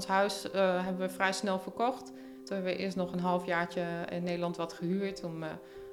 [0.00, 2.06] ons huis hebben we vrij snel verkocht.
[2.44, 5.44] Toen hebben we eerst nog een halfjaartje in Nederland wat gehuurd om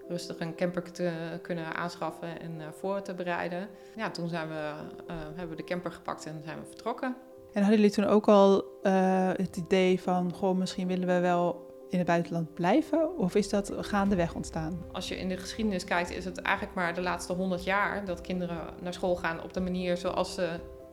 [0.07, 3.69] rustig een camper te kunnen aanschaffen en voor te bereiden.
[3.95, 4.71] Ja, toen zijn we,
[5.13, 7.15] hebben we de camper gepakt en zijn we vertrokken.
[7.53, 8.63] En hadden jullie toen ook al
[9.37, 13.17] het idee van, goh, misschien willen we wel in het buitenland blijven?
[13.17, 14.85] Of is dat gaandeweg ontstaan?
[14.91, 18.21] Als je in de geschiedenis kijkt, is het eigenlijk maar de laatste honderd jaar dat
[18.21, 20.49] kinderen naar school gaan op de manier zoals ze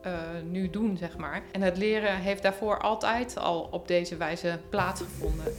[0.06, 0.12] uh,
[0.50, 1.42] nu doen, zeg maar.
[1.52, 5.52] En het leren heeft daarvoor altijd al op deze wijze plaatsgevonden.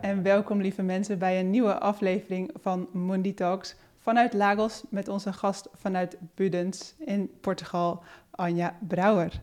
[0.00, 5.32] En welkom lieve mensen bij een nieuwe aflevering van Mundi Talks vanuit Lagos met onze
[5.32, 9.40] gast vanuit Budens in Portugal, Anja Brouwer.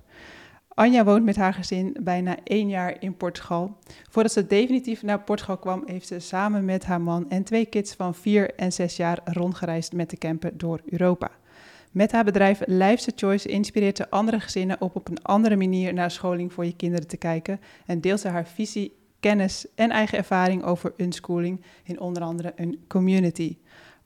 [0.77, 3.77] Anja woont met haar gezin bijna één jaar in Portugal.
[4.09, 7.93] Voordat ze definitief naar Portugal kwam, heeft ze samen met haar man en twee kids
[7.93, 11.31] van vier en zes jaar rondgereisd met de camper door Europa.
[11.91, 16.11] Met haar bedrijf Life's Choice inspireert ze andere gezinnen op op een andere manier naar
[16.11, 20.63] scholing voor je kinderen te kijken en deelt ze haar visie, kennis en eigen ervaring
[20.63, 23.57] over unschooling in onder andere een community.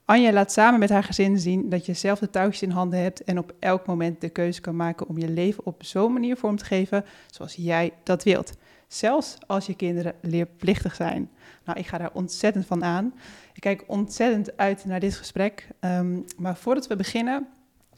[0.04, 3.24] Anja laat samen met haar gezin zien dat je zelf de touwtjes in handen hebt
[3.24, 6.56] en op elk moment de keuze kan maken om je leven op zo'n manier vorm
[6.56, 8.52] te geven zoals jij dat wilt.
[8.88, 11.30] Zelfs als je kinderen leerplichtig zijn.
[11.64, 13.14] Nou, ik ga daar ontzettend van aan.
[13.52, 15.68] Ik kijk ontzettend uit naar dit gesprek.
[15.80, 17.48] Ehm, maar voordat we beginnen,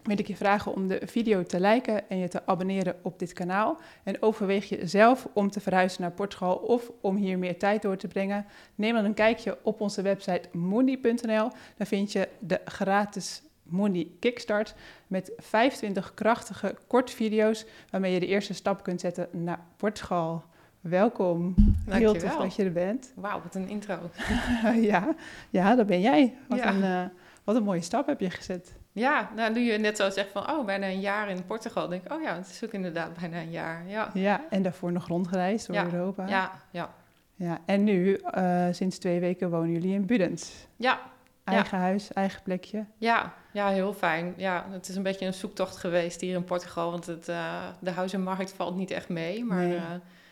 [0.05, 3.33] wil ik je vragen om de video te liken en je te abonneren op dit
[3.33, 3.80] kanaal.
[4.02, 7.97] En overweeg je zelf om te verhuizen naar Portugal of om hier meer tijd door
[7.97, 11.50] te brengen, neem dan een kijkje op onze website moondy.nl.
[11.77, 14.75] Daar vind je de gratis Moondy Kickstart
[15.06, 20.44] met 25 krachtige kortvideo's waarmee je de eerste stap kunt zetten naar Portugal.
[20.80, 21.55] Welkom.
[21.88, 23.12] Heel tof dat je er bent.
[23.14, 23.98] Wauw, wat een intro.
[24.80, 25.14] ja,
[25.50, 26.34] ja, dat ben jij.
[26.48, 27.05] Wat, een, uh,
[27.44, 28.75] wat een mooie stap heb je gezet.
[28.95, 31.89] Ja, nou, nu je net zo zegt van, oh, bijna een jaar in Portugal.
[31.89, 33.87] denk ik, oh ja, het is ook inderdaad bijna een jaar.
[33.87, 36.27] Ja, ja en daarvoor nog rondgereisd door Europa.
[36.27, 36.94] Ja, ja.
[37.34, 40.66] Ja, en nu, uh, sinds twee weken wonen jullie in Budens.
[40.77, 41.00] Ja.
[41.44, 42.84] Eigen huis, eigen plekje.
[42.99, 44.34] Ja, ja, heel fijn.
[44.37, 47.91] Ja, het is een beetje een zoektocht geweest hier in Portugal, want het, uh, de
[47.91, 49.44] huizenmarkt valt niet echt mee.
[49.44, 49.76] Maar nee.
[49.76, 49.82] uh,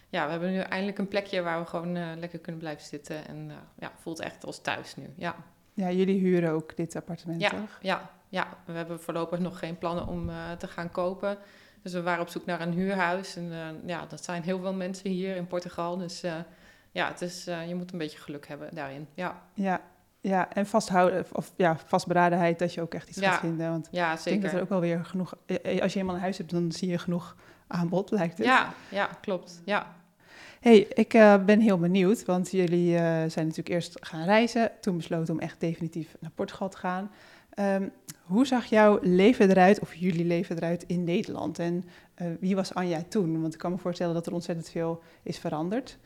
[0.09, 3.27] ja, we hebben nu eindelijk een plekje waar we gewoon lekker kunnen blijven zitten.
[3.27, 5.35] En ja, voelt echt als thuis nu, ja.
[5.75, 7.79] Ja, jullie huren ook dit appartement, ja, toch?
[7.81, 11.39] Ja, ja, we hebben voorlopig nog geen plannen om uh, te gaan kopen.
[11.83, 13.37] Dus we waren op zoek naar een huurhuis.
[13.37, 15.97] En uh, ja, dat zijn heel veel mensen hier in Portugal.
[15.97, 16.35] Dus uh,
[16.91, 19.09] ja, het is, je moet een beetje geluk hebben daarin.
[19.15, 19.81] Ja, ja,
[20.21, 23.31] ja en vasthouden, of ja, vastberadenheid dat je ook echt iets ja.
[23.31, 23.71] gaat vinden.
[23.71, 24.33] Want ja, zeker.
[24.33, 25.35] ik denk dat er ook wel weer genoeg...
[25.81, 28.47] Als je eenmaal een huis hebt, dan zie je genoeg aanbod, lijkt het.
[28.47, 29.63] Ja, ja klopt.
[29.65, 29.87] Ja.
[30.61, 31.09] hey, ik
[31.47, 32.97] ben heel benieuwd, want jullie
[33.29, 34.71] zijn natuurlijk eerst gaan reizen.
[34.81, 37.11] Toen besloten om echt definitief naar Portugal te gaan.
[37.59, 37.93] Um,
[38.23, 41.59] hoe zag jouw leven eruit, of jullie leven eruit in Nederland?
[41.59, 41.85] En
[42.23, 43.41] uh, wie was Anja toen?
[43.41, 45.99] Want ik kan me voorstellen dat er ontzettend veel is veranderd.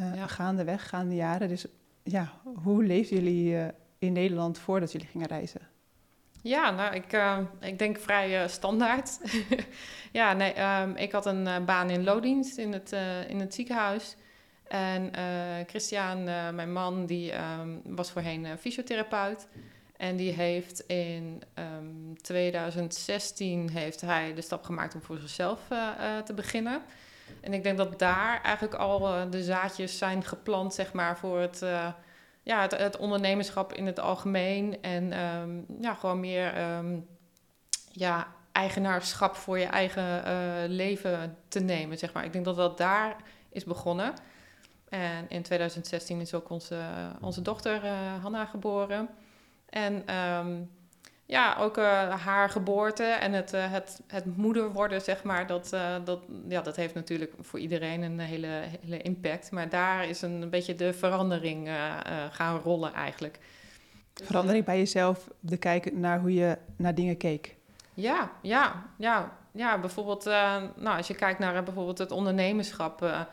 [0.00, 0.26] Uh, ja.
[0.26, 1.48] Gaandeweg, gaande jaren.
[1.48, 1.66] Dus
[2.02, 3.64] ja, hoe leefden jullie uh,
[3.98, 5.60] in Nederland voordat jullie gingen reizen?
[6.42, 7.22] Ja, nou, ik,
[7.60, 9.18] ik denk vrij standaard.
[10.12, 12.92] ja, nee, um, ik had een baan in loondienst in het,
[13.28, 14.16] in het ziekenhuis.
[14.68, 15.10] En
[15.66, 16.24] Christian,
[16.54, 19.48] mijn man, die um, was voorheen fysiotherapeut.
[20.00, 25.78] En die heeft in um, 2016 heeft hij de stap gemaakt om voor zichzelf uh,
[25.78, 26.82] uh, te beginnen.
[27.40, 31.40] En ik denk dat daar eigenlijk al uh, de zaadjes zijn geplant, zeg maar, voor
[31.40, 31.64] het,
[32.42, 34.82] ja, het, ondernemerschap in het algemeen.
[34.82, 37.06] En um, ja, gewoon meer um,
[37.92, 40.22] ja, eigenaarschap voor je eigen
[40.68, 42.24] leven te nemen, zeg maar.
[42.24, 43.16] Ik denk dat dat daar
[43.50, 44.14] is begonnen.
[44.88, 46.80] En in 2016 is ook onze,
[47.20, 47.86] onze dochter
[48.20, 49.08] Hanna geboren.
[49.70, 50.70] En um,
[51.30, 51.84] ja, ook uh,
[52.24, 56.60] haar geboorte en het, uh, het, het moeder worden, zeg maar, dat, uh, dat, ja,
[56.60, 59.50] dat heeft natuurlijk voor iedereen een hele, hele impact.
[59.50, 61.70] Maar daar is een beetje de verandering
[62.30, 63.38] gaan rollen eigenlijk.
[64.14, 67.56] Verandering bij jezelf, de kijken naar hoe je naar dingen keek.
[67.94, 69.38] Ja, ja, ja.
[69.52, 73.26] Ja, bijvoorbeeld, nou, als je kijkt naar bijvoorbeeld het ondernemerschap...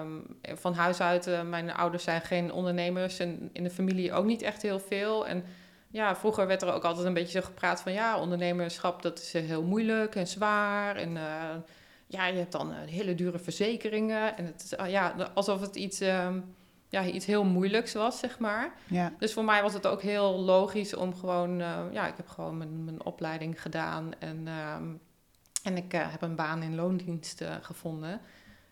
[0.00, 4.24] Um, van huis uit, uh, mijn ouders zijn geen ondernemers en in de familie ook
[4.24, 5.26] niet echt heel veel.
[5.26, 5.44] En
[5.90, 9.32] ja, vroeger werd er ook altijd een beetje zo gepraat van ja, ondernemerschap dat is
[9.32, 10.96] heel moeilijk en zwaar.
[10.96, 11.22] En uh,
[12.06, 14.36] ja, je hebt dan hele dure verzekeringen.
[14.36, 16.54] En het is ja, alsof het iets, um,
[16.88, 18.72] ja, iets heel moeilijks was, zeg maar.
[18.86, 19.12] Ja.
[19.18, 21.58] Dus voor mij was het ook heel logisch om gewoon,
[21.92, 25.00] ja, ik heb gewoon mijn, mijn opleiding gedaan en, um,
[25.62, 28.20] en ik heb een baan in loondienst gevonden.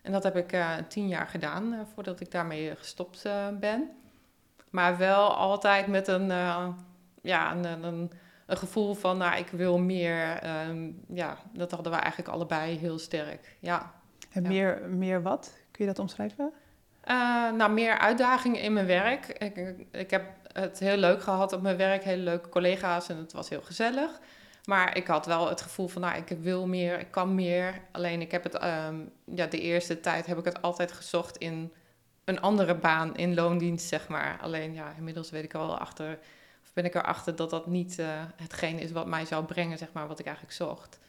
[0.05, 3.89] En dat heb ik uh, tien jaar gedaan uh, voordat ik daarmee gestopt uh, ben.
[4.69, 6.27] Maar wel altijd met een,
[7.21, 8.11] ja, een, een,
[8.45, 10.37] een gevoel van, nou, ik wil meer.
[10.37, 13.57] Ehm, ja, dat hadden we eigenlijk allebei heel sterk.
[13.59, 13.91] Ja.
[14.31, 14.49] En Ja.
[14.49, 15.53] meer, meer wat?
[15.71, 16.51] Kun je dat omschrijven?
[17.01, 17.15] Eh,
[17.51, 19.27] nou, meer uitdagingen in mijn werk.
[19.27, 20.23] Ik, ik- ik heb
[20.53, 24.19] het heel leuk gehad op mijn werk, hele leuke collega's en het was heel gezellig.
[24.65, 27.81] Maar ik had wel het gevoel van, nou, ik wil meer, ik kan meer.
[27.91, 28.95] Alleen ik heb het, ehm,
[29.25, 31.73] ja, de eerste tijd heb ik het altijd gezocht in
[32.25, 34.39] een andere baan, in loondienst, zeg maar.
[34.41, 36.19] Alleen, ja, inmiddels weet ik er wel achter,
[36.63, 39.91] of ben ik erachter dat dat niet eh, hetgeen is wat mij zou brengen, zeg
[39.91, 40.99] maar, wat ik eigenlijk zocht.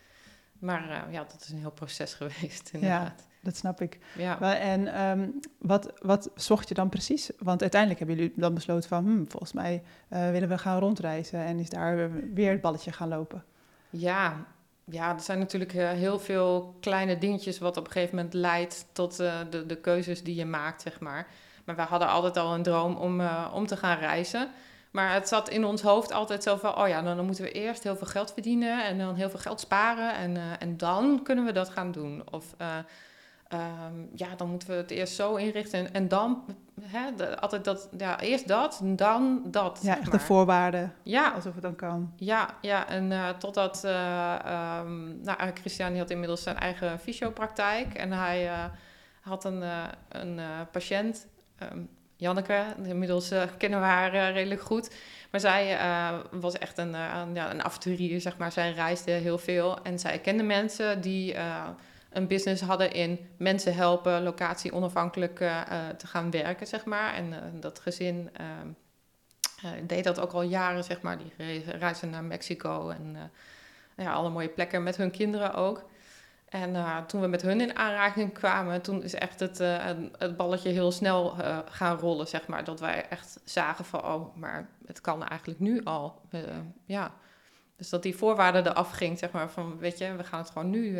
[0.59, 3.27] Maar eh, ja, dat is een heel proces geweest, inderdaad.
[3.47, 3.99] Dat snap ik.
[4.17, 4.59] Ja.
[4.59, 5.29] En ehm,
[5.59, 7.31] wat, wat zocht je dan precies?
[7.39, 9.05] Want uiteindelijk hebben jullie dan besloten van...
[9.05, 11.45] Hmm, volgens mij eh, willen we gaan rondreizen...
[11.45, 13.45] en is daar weer het balletje gaan lopen.
[13.91, 14.47] Ja,
[14.85, 18.87] ja, er zijn natuurlijk eh, heel veel kleine dingetjes wat op een gegeven moment leidt
[18.93, 21.27] tot eh, de, de keuzes die je maakt, zeg maar.
[21.65, 23.23] Maar we hadden altijd al een droom om,
[23.53, 24.49] om te gaan reizen.
[24.91, 27.53] Maar het zat in ons hoofd altijd zo van, oh ja, dan, dan moeten we
[27.53, 31.45] eerst heel veel geld verdienen en dan heel veel geld sparen en, en dan kunnen
[31.45, 32.23] we dat gaan doen.
[32.31, 32.55] Of
[33.49, 36.45] eh, ehm, ja, dan moeten we het eerst zo inrichten en, en dan,
[36.81, 39.79] hè, de- altijd dat, ja, eerst dat, dan dat.
[39.83, 42.13] Ja, zeg echt de voorwaarden, Ja, alsof het dan kan.
[42.17, 47.95] ja, ja, en eh, totdat ehm nou, eh, Christian die had inmiddels zijn eigen fysiopraktijk
[47.95, 48.51] en hij
[49.21, 49.63] had een,
[50.09, 50.41] een
[50.73, 51.27] patiënt,
[51.59, 51.79] ehm,
[52.19, 54.95] Janneke, inmiddels kennen we haar redelijk goed,
[55.31, 55.79] maar zij
[56.31, 58.53] was echt een, een, ja, een avonturier, zeg maar.
[58.53, 61.35] Zij reisde heel veel en zij kende mensen die
[62.11, 67.15] een business hadden in mensen helpen, locatie onafhankelijk eh, eh, te gaan werken, zeg maar.
[67.15, 71.19] En eh, dat gezin eh, deed dat ook al jaren, zeg maar.
[71.19, 73.17] Die re- reisden naar Mexico en
[73.97, 75.85] ja, alle mooie plekken met hun kinderen ook.
[76.49, 76.77] En
[77.07, 79.59] toen we met hun in aanraking kwamen, toen is echt het,
[80.19, 81.35] het- balletje heel snel
[81.71, 82.65] gaan rollen, zeg maar.
[82.65, 86.21] Dat wij echt zagen van, oh, maar het kan eigenlijk nu al.
[86.85, 87.13] Ja.
[87.77, 90.71] Dus dat die voorwaarden eraf ging, zeg maar, van, weet je, we gaan het gewoon
[90.71, 90.99] nu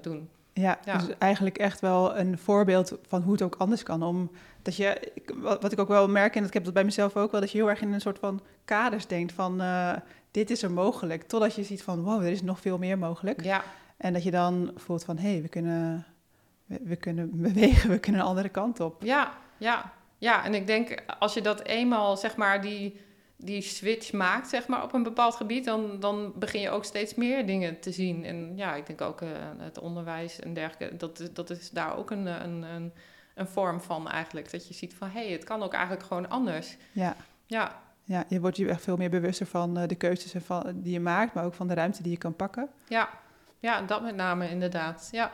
[0.00, 0.30] doen.
[0.60, 0.96] Ja, Ja.
[0.98, 4.02] dus eigenlijk echt wel een voorbeeld van hoe het ook anders kan.
[4.02, 4.30] Om,
[4.62, 5.12] dat je,
[5.60, 7.58] wat ik ook wel merk, en ik heb dat bij mezelf ook wel, dat je
[7.58, 9.92] heel erg in een soort van kaders denkt van eh,
[10.30, 11.22] dit is er mogelijk.
[11.22, 13.42] Totdat je ziet van wow, er is nog veel meer mogelijk.
[13.44, 13.62] Ja,
[13.96, 16.06] En dat je dan voelt van hé, hey, we, kunnen,
[16.66, 19.02] we, we kunnen bewegen, we kunnen een andere kant op.
[19.02, 20.44] Ja, ja, ja.
[20.44, 23.00] En ik denk als je dat eenmaal, zeg maar, die,
[23.44, 27.14] die switch maakt, zeg maar, op een bepaald gebied, dan, dan begin je ook steeds
[27.14, 28.24] meer dingen te zien.
[28.24, 29.28] En ja, ik denk ook eh,
[29.58, 32.92] het onderwijs en dergelijke, dat, is- dat is daar ook een, een, een,
[33.34, 34.50] een vorm van eigenlijk.
[34.50, 36.76] Dat je ziet van, hé, hey, het kan ook eigenlijk gewoon anders.
[36.92, 37.16] Ja,
[37.46, 40.72] Ja, ja je wordt je echt veel meer bewuster van eh, de keuzes en van,
[40.74, 42.68] die je maakt, maar ook van de ruimte die je kan pakken.
[42.88, 43.08] ja,
[43.58, 45.08] ja, dat met name inderdaad.
[45.12, 45.32] Ja.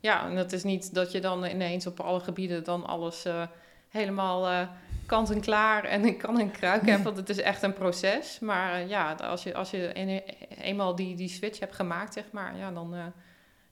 [0.00, 3.42] ja, en het is niet dat je dan ineens op alle gebieden dan alles eh,
[3.88, 4.68] helemaal
[5.06, 8.38] kant en klaar en ik kan en kruik hebt, want het is echt een proces.
[8.38, 10.22] Maar eh, ja, als je, als je een-
[10.60, 13.00] eenmaal die, die switch hebt gemaakt, zeg maar, ja, dan, eh,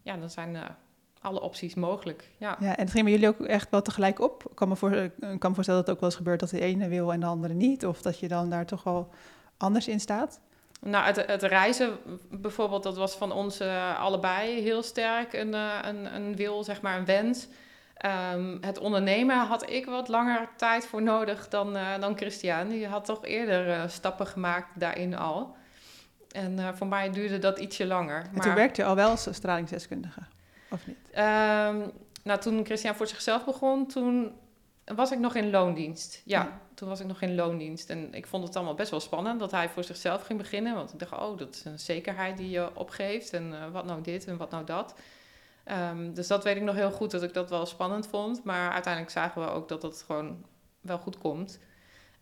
[0.02, 0.62] ja, dan zijn eh,
[1.20, 2.30] alle opties mogelijk.
[2.38, 2.56] Ja.
[2.60, 4.44] Ja, en het ging bij jullie ook echt wel tegelijk op.
[4.50, 6.50] Ik kan me, voor, ik kan me voorstellen dat het ook wel eens gebeurt dat
[6.50, 7.86] de ene wil en de andere niet.
[7.86, 9.08] Of dat je dan daar toch wel
[9.56, 10.40] anders in staat.
[10.80, 11.98] Nou, het, het reizen
[12.30, 16.80] bijvoorbeeld, dat was van ons eh, allebei heel sterk een, eh, een, een wil, zeg
[16.80, 17.48] maar, een wens.
[18.04, 22.68] Ehm, het ondernemen had ik wat langer tijd voor nodig dan, eh, dan Christian.
[22.68, 25.56] Die had toch eerder eh, stappen gemaakt daarin al.
[26.30, 28.26] En eh, voor mij duurde dat ietsje langer.
[28.34, 30.20] En toen werkte je al wel als stralingsdeskundige,
[30.70, 30.96] of niet?
[31.12, 31.80] Ehm,
[32.22, 34.32] nou, toen Christian voor zichzelf begon, toen
[34.84, 36.22] was ik nog in loondienst.
[36.24, 36.60] Ja, Ja.
[36.74, 37.90] toen was ik nog in loondienst.
[37.90, 40.74] En ik vond het allemaal best wel spannend dat hij voor zichzelf ging beginnen.
[40.74, 43.32] Want ik dacht, oh, dat is een zekerheid die je opgeeft.
[43.32, 44.94] En wat nou dit en wat nou dat.
[45.64, 48.44] Ehm, dus dat weet ik nog heel goed, dat ik dat wel spannend vond.
[48.44, 50.44] Maar uiteindelijk zagen we ook dat het gewoon
[50.80, 51.58] wel goed komt.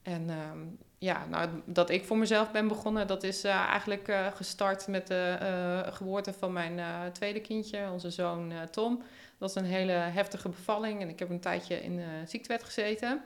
[0.02, 0.58] En ehm,
[1.02, 5.06] ja, nou, dat ik voor mezelf ben begonnen, dat is eh, eigenlijk eh, gestart met
[5.06, 6.80] de eh, geboorte van mijn
[7.12, 8.96] tweede kindje, onze zoon Tom.
[9.38, 13.22] Dat was een hele heftige bevalling en ik heb een tijdje in ziektewet gezeten.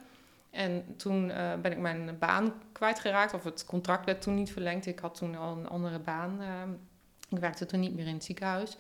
[0.50, 1.26] En toen
[1.62, 4.86] ben ik mijn baan kwijtgeraakt, of het contract werd toen niet verlengd.
[4.86, 6.40] Ik had toen al een andere baan.
[6.40, 6.70] ehm,
[7.28, 8.76] ik werkte toen niet meer in het ziekenhuis.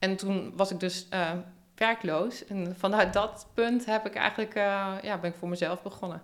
[0.00, 1.30] En toen was ik dus eh,
[1.74, 2.46] werkloos.
[2.46, 6.22] En vanuit dat punt heb ik eigenlijk, eh, ja, ben ik voor mezelf begonnen.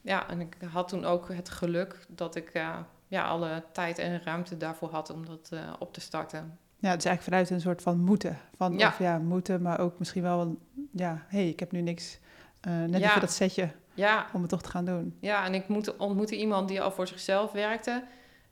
[0.00, 2.76] Ja, en ik had toen ook het geluk dat ik eh,
[3.06, 6.58] ja, alle tijd en ruimte daarvoor had om dat op te starten.
[6.78, 8.38] Ja, het is eigenlijk vanuit een soort van moeten.
[8.56, 8.88] Van, Ja.
[8.88, 10.58] Of ja, moeten, maar ook misschien wel,
[10.92, 12.18] ja, hé, hey, ik heb nu niks.
[12.60, 13.08] net Ja.
[13.08, 15.16] even dat setje Ja, om het toch te gaan doen.
[15.20, 18.04] Ja, en ik moet, ontmoette iemand die al voor zichzelf werkte.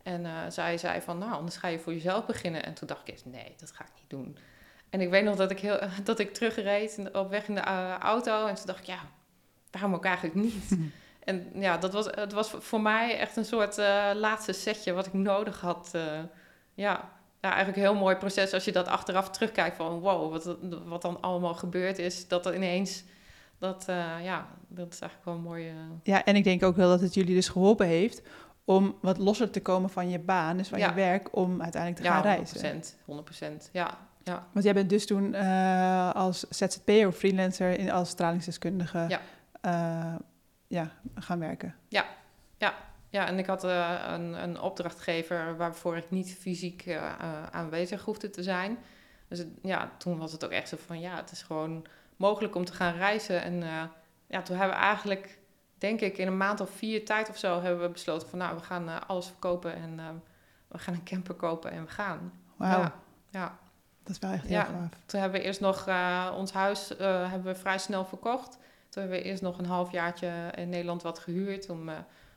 [0.02, 2.64] En eh, zij zei van, nou, anders ga je voor jezelf beginnen.
[2.64, 4.37] En toen dacht ik nee, dat ga ik niet doen.
[4.90, 7.97] En ik weet nog dat ik, heel, dat ik terugreed op weg in de eh,
[7.99, 8.47] auto.
[8.47, 9.00] En toen dacht ik, ja,
[9.71, 10.78] waarom ook eigenlijk niet?
[11.21, 15.07] En ja, dat was, het was voor mij echt een soort eh, laatste setje wat
[15.07, 15.90] ik nodig had.
[16.75, 17.11] ja.
[17.40, 21.02] ja, eigenlijk een heel mooi proces als je dat achteraf terugkijkt van wow, wat, wat
[21.02, 22.28] dan allemaal gebeurd is.
[22.28, 23.04] Dat er ineens,
[23.59, 23.85] dat,
[24.23, 25.73] ja, dat is eigenlijk wel een mooie...
[26.02, 28.23] Ja, en ik denk ook wel dat het jullie dus geholpen heeft
[28.74, 30.88] om wat losser te komen van je baan, dus van Ja.
[30.88, 32.82] je werk, om uiteindelijk te gaan ja, reizen.
[32.82, 33.70] 100%, 100%.
[33.72, 34.46] Ja, ja.
[34.52, 39.20] Want jij bent dus toen eh, als ZZP'er of freelancer in, als stralingsdeskundige Ja.
[39.60, 40.14] eh,
[40.66, 41.74] ja, gaan werken.
[43.12, 46.96] Ja, en ik had eh, een, een opdrachtgever waarvoor ik niet fysiek
[47.50, 48.78] aanwezig hoefde te zijn.
[49.28, 51.86] Dus het- ja, toen was het ook echt zo van ja, het is gewoon
[52.16, 53.42] mogelijk om te gaan reizen.
[53.42, 53.62] En
[54.26, 55.38] ja, toen hebben we eigenlijk,
[55.80, 58.56] denk ik, in een maand of vier tijd of zo hebben we besloten van nou,
[58.56, 60.06] we gaan eh, alles verkopen en eh,
[60.68, 62.32] we gaan een camper kopen en we gaan.
[62.56, 62.92] Wauw, Ja,
[63.30, 63.58] ja.
[64.02, 64.64] dat is wel echt heel Ja.
[64.64, 64.88] gaaf.
[65.06, 68.58] Toen hebben we eerst nog eh, ons huis eh, hebben we vrij snel verkocht.
[68.88, 71.90] Toen hebben we eerst nog een halfjaartje in Nederland wat gehuurd om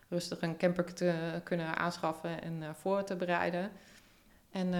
[0.09, 3.71] rustig een camper te kunnen aanschaffen en voor te bereiden.
[4.51, 4.73] En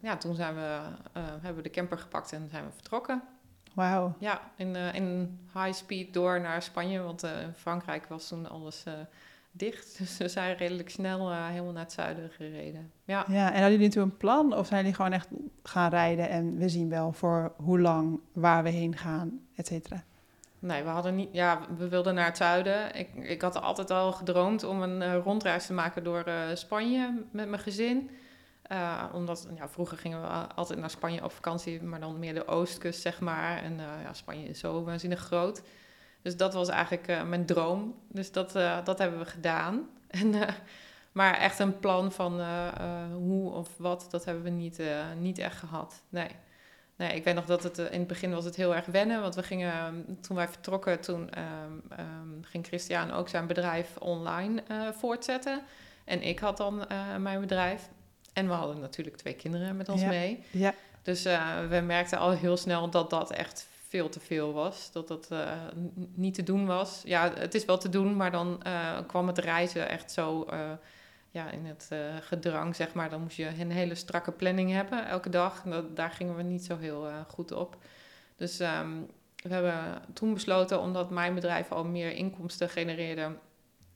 [0.00, 0.80] ja, toen zijn we,
[1.18, 3.22] hebben we de camper gepakt en zijn we vertrokken.
[3.76, 4.14] Wauw.
[4.18, 8.50] Ja, in, eh, in high speed door naar Spanje, want eh, in Frankrijk was toen
[8.50, 8.92] alles eh,
[9.50, 9.94] dicht.
[9.98, 12.90] Dus we zijn redelijk snel eh, helemaal naar het zuiden gereden.
[13.04, 13.24] Ja.
[13.28, 15.28] Ja, en hadden jullie toen een plan of zijn jullie gewoon echt
[15.62, 20.04] gaan rijden en we zien wel voor hoe lang, waar we heen gaan, et cetera?
[20.58, 21.28] Nee, we hadden niet.
[21.32, 22.94] Ja, we wilden naar het zuiden.
[22.94, 27.22] Ik, ik had altijd al gedroomd om een eh, rondreis te maken door eh, Spanje
[27.30, 28.10] met mijn gezin.
[28.68, 32.46] Eh, omdat ja, vroeger gingen we altijd naar Spanje op vakantie, maar dan meer de
[32.46, 33.62] oostkust, zeg maar.
[33.62, 35.62] En eh, ja, Spanje is zo waanzinnig groot.
[36.22, 37.94] Dus dat was eigenlijk eh, mijn droom.
[38.08, 38.52] Dus dat,
[38.84, 39.80] dat hebben we gedaan.
[40.06, 40.34] En,
[41.12, 42.40] maar echt een plan van
[43.12, 44.82] hoe of wat, dat hebben we niet,
[45.18, 46.02] niet echt gehad.
[46.08, 46.28] Nee.
[46.96, 49.20] Nee, ik weet nog dat het in het begin was het heel erg wennen.
[49.20, 53.96] Want we gingen, ehm, toen wij vertrokken, toen ehm, ehm, ging Christian ook zijn bedrijf
[53.96, 54.62] online
[54.98, 55.62] voortzetten.
[56.04, 56.86] En ik had dan
[57.18, 57.88] mijn bedrijf.
[58.36, 60.08] En we hadden natuurlijk twee kinderen met ons Ja.
[60.08, 60.44] mee.
[60.50, 64.92] Ja, Dus eh, we merkten al heel snel dat dat echt veel te veel was.
[64.92, 65.52] Dat dat eh,
[66.14, 67.02] niet te doen was.
[67.04, 70.46] Ja, het is wel te doen, maar dan eh, kwam het reizen echt zo
[71.30, 71.90] ja, in het
[72.20, 73.10] gedrang, zeg maar.
[73.10, 75.64] Dan moest je een hele strakke planning hebben elke dag.
[75.64, 77.76] En dat, daar gingen we niet zo heel goed op.
[78.36, 78.92] Dus ehm,
[79.42, 83.36] we hebben toen besloten, omdat mijn bedrijf al meer inkomsten genereerde...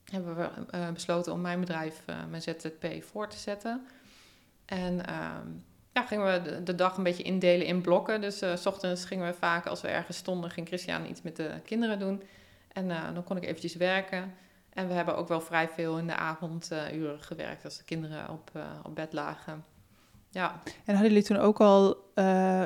[0.05, 0.49] hebben we
[0.93, 3.85] besloten om mijn bedrijf, mijn ZZP, voor te zetten.
[4.71, 5.47] En ehm,
[5.93, 8.21] ja, gingen we de, dag een beetje indelen in blokken.
[8.21, 11.51] Dus s ochtends gingen we vaak, als we ergens stonden, ging Christian iets met de
[11.65, 12.23] kinderen doen.
[12.73, 14.33] En eh, dan kon ik eventjes werken.
[14.73, 18.49] En we hebben ook wel vrij veel in de avonduren gewerkt als de kinderen op,
[18.53, 19.65] eh, op bed lagen.
[20.29, 21.97] Ja, en hadden jullie toen ook al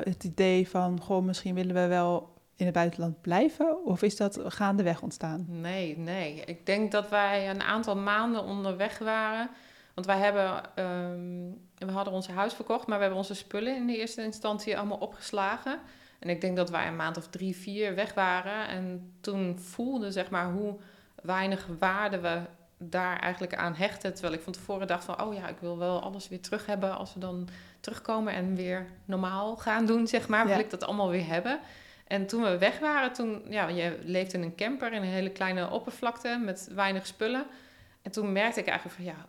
[0.04, 3.84] het idee van, goh, misschien willen we wel in het buitenland blijven?
[3.84, 5.44] Of is dat gaandeweg ontstaan?
[5.48, 6.42] nee, nee.
[6.44, 9.50] Ik denk dat wij een aantal maanden onderweg waren.
[9.96, 13.86] Want wij hebben, ehm, we hadden ons huis verkocht, maar we hebben onze spullen in
[13.86, 15.80] de eerste instantie allemaal opgeslagen.
[16.18, 18.68] En ik denk dat wij een maand of drie, vier weg waren.
[18.68, 20.76] En toen voelde zeg maar hoe
[21.22, 22.40] weinig waarde we
[22.78, 24.12] daar eigenlijk aan hechten.
[24.12, 26.96] Terwijl ik van tevoren dacht van, oh ja, ik wil wel alles weer terug hebben
[26.96, 27.48] als we dan
[27.80, 30.46] terugkomen en weer normaal gaan doen, zeg maar.
[30.46, 30.60] Wil Ja.
[30.60, 31.60] ik dat allemaal weer hebben.
[32.06, 35.30] En toen we weg waren, toen, ja, je leeft in een camper in een hele
[35.30, 37.46] kleine oppervlakte met weinig spullen.
[38.06, 39.26] En toen merkte ik eigenlijk van, ja,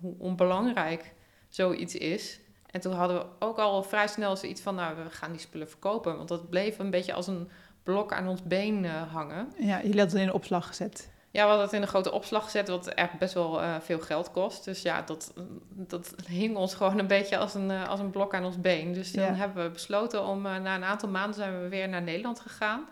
[0.00, 1.12] hoe onbelangrijk
[1.48, 2.40] zoiets is.
[2.70, 5.68] En toen hadden we ook al vrij snel zoiets van, nou, we gaan die spullen
[5.68, 6.16] verkopen.
[6.16, 7.48] Want dat bleef een beetje als een
[7.82, 9.52] blok aan ons been eh, hangen.
[9.58, 11.10] Ja, jullie hadden het in een opslag gezet.
[11.30, 14.00] Ja, we hadden het in een grote opslag gezet, wat echt best wel eh, veel
[14.00, 14.64] geld kost.
[14.64, 15.32] Dus ja, dat,
[15.70, 18.92] dat hing ons gewoon een beetje als een, eh, als een blok aan ons been.
[18.92, 19.34] Dus toen Ja.
[19.34, 22.84] hebben we besloten om, na een aantal maanden zijn we weer naar Nederland gegaan.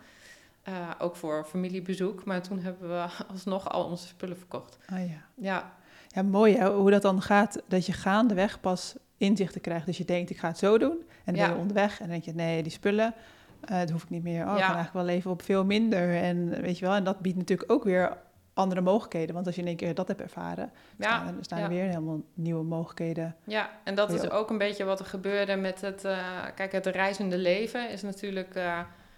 [0.63, 2.25] Eh, ook voor familiebezoek.
[2.25, 4.77] Maar toen hebben we alsnog al onze spullen verkocht.
[4.89, 5.21] Ah ja.
[5.35, 5.73] Ja,
[6.07, 9.85] Ja, mooi hè, hoe dat dan gaat, dat je gaandeweg pas inzichten krijgt.
[9.85, 10.97] Dus je denkt, ik ga het zo doen.
[11.25, 11.45] En dan Ja.
[11.45, 13.13] ben je onderweg en dan denk je, nee, die spullen,
[13.61, 14.35] eh dat hoef ik niet meer.
[14.45, 16.15] Oh, ik kan eigenlijk wel leven op veel minder.
[16.15, 18.17] En weet je wel, en dat biedt natuurlijk ook weer
[18.53, 19.33] andere mogelijkheden.
[19.33, 21.63] Want als je in één keer dat hebt ervaren, staan, er, staan ja.
[21.63, 23.35] er weer helemaal nieuwe mogelijkheden.
[23.43, 26.05] Ja, en dat is ook een beetje wat er gebeurde met het...
[26.05, 26.17] eh,
[26.55, 28.55] kijk, het reizende leven is natuurlijk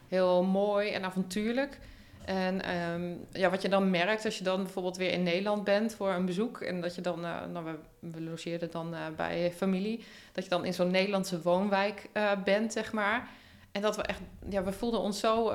[0.07, 1.79] heel mooi en avontuurlijk.
[2.25, 5.95] En ehm, ja, wat je dan merkt als je dan bijvoorbeeld weer in Nederland bent
[5.95, 6.61] voor een bezoek...
[6.61, 10.03] en dat je dan, nou, we, we logeerden dan eh, bij familie...
[10.31, 13.29] dat je dan in zo'n Nederlandse woonwijk eh, bent, zeg maar.
[13.71, 14.19] En dat we echt...
[14.49, 15.53] Ja, we voelden ons zo...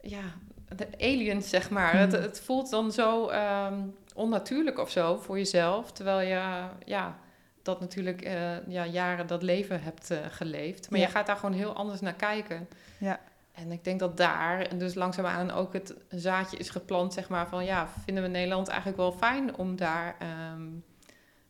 [0.00, 0.22] ja,
[0.76, 1.98] de aliens, zeg maar.
[1.98, 2.22] Het, Mhm.
[2.22, 3.80] het voelt dan zo ehm,
[4.14, 5.92] onnatuurlijk of zo voor jezelf.
[5.92, 7.18] Terwijl je, ja,
[7.62, 8.22] dat natuurlijk
[8.68, 10.90] ja, jaren dat leven hebt geleefd.
[10.90, 11.06] Maar Ja.
[11.06, 12.68] je gaat daar gewoon heel anders naar kijken.
[12.98, 13.20] Ja.
[13.52, 17.64] En ik denk dat daar dus langzaamaan ook het zaadje is geplant, zeg maar, van
[17.64, 20.68] ja, vinden we Nederland eigenlijk wel fijn om daar ehm,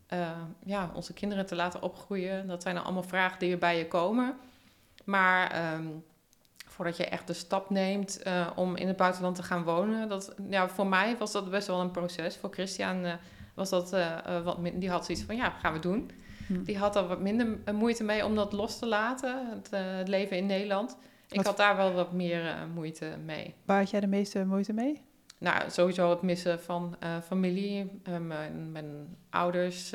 [0.07, 0.31] eh,
[0.65, 2.47] ja, onze kinderen te laten opgroeien.
[2.47, 4.37] Dat zijn dan allemaal vragen die er bij je komen.
[5.05, 5.87] Maar ehm,
[6.67, 10.35] voordat je echt de stap neemt uh, om in het buitenland te gaan wonen, dat,
[10.51, 12.37] ja, voor mij was dat best wel een proces.
[12.37, 13.13] Voor Christian uh,
[13.55, 13.91] was dat
[14.45, 16.11] wat die had zoiets van ja, gaan we doen.
[16.47, 16.63] Hm.
[16.63, 20.37] Die had er wat minder moeite mee om dat los te laten, het, het leven
[20.37, 20.97] in Nederland.
[21.33, 23.55] Ik had daar wel wat meer uh, moeite mee.
[23.65, 25.03] Waar had jij de meeste moeite mee?
[25.39, 28.01] Nou, sowieso het missen van uh, familie.
[28.09, 29.91] Uh, mijn, mijn, ouders,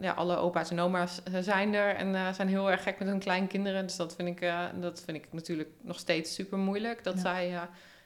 [0.00, 3.86] ja, alle opa's en oma's zijn er en zijn heel erg gek met hun kleinkinderen.
[3.86, 7.04] Dus dat vind ik, dat vind ik natuurlijk nog steeds super moeilijk.
[7.04, 7.48] Dat zij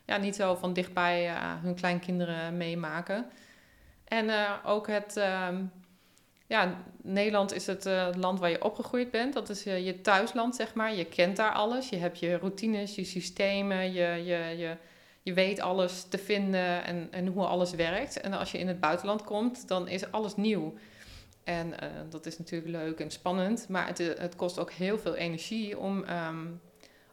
[0.07, 1.31] ja, niet zo van dichtbij
[1.63, 3.27] hun kleinkinderen meemaken.
[4.05, 4.31] En
[4.65, 5.65] ook het ehm,
[6.53, 9.33] ja, Nederland is het uh, land waar je opgegroeid bent.
[9.33, 10.95] Dat is je thuisland, zeg maar.
[10.95, 11.89] Je kent daar alles.
[11.89, 13.93] Je hebt je routines, je systemen.
[13.93, 14.77] Je, je, je,
[15.23, 18.21] je weet alles te vinden en, en hoe alles werkt.
[18.21, 20.75] En als je in het buitenland komt, dan is alles nieuw.
[21.45, 21.75] En uh,
[22.11, 23.69] dat is natuurlijk leuk en spannend.
[23.69, 26.61] Maar het, het kost ook heel veel energie om, um,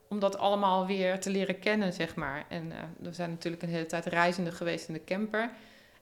[0.10, 2.46] om dat allemaal weer te leren kennen, zeg maar.
[2.50, 5.52] En we zijn natuurlijk een hele tijd reizende geweest in de camper.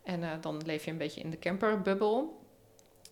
[0.03, 2.45] En dan leef je een beetje in de camperbubbel.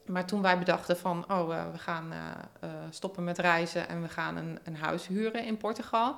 [0.05, 2.17] Maar toen wij bedachten van, oh, uh, we gaan uh,
[2.63, 6.15] uh, stoppen met reizen en we gaan een, een huis huren in Portugal.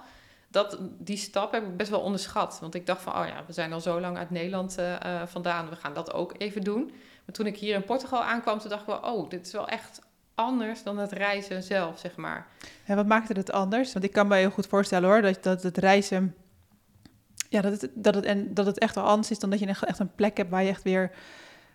[0.48, 2.58] Dat, die stap heb ik best wel onderschat.
[2.62, 4.78] Want ik dacht van, oh ja, we zijn al zo lang uit Nederland
[5.26, 6.86] vandaan, we gaan dat ook even doen.
[7.26, 9.68] Maar toen ik hier in Portugal aankwam, toen dacht ik wel, oh, dit is wel
[9.68, 10.02] echt
[10.36, 12.48] anders dan het reizen zelf, zeg maar.
[12.86, 13.94] En wat maakte het anders?
[13.94, 16.36] Want ik kan me heel goed voorstellen hoor, dat, dat het reizen,
[17.50, 19.66] ja, dat het, dat, het, en, dat het echt wel anders is dan dat je
[19.66, 21.12] echt een plek hebt waar je echt weer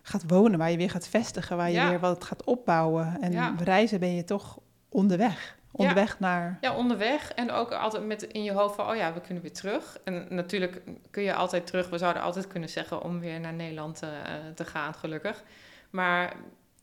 [0.03, 3.17] gaat wonen, waar je weer gaat vestigen, waar je weer wat gaat opbouwen.
[3.21, 5.61] En reizen ben je toch onderweg.
[5.73, 6.59] Onderweg naar.
[6.61, 7.33] Ja, onderweg.
[7.33, 9.99] En ook altijd met in je hoofd van, oh ja, we kunnen weer terug.
[10.05, 11.89] En natuurlijk kun je altijd terug.
[11.89, 14.11] We zouden altijd kunnen zeggen om weer naar Nederland uh,
[14.55, 15.43] te gaan, gelukkig.
[15.91, 16.37] Maar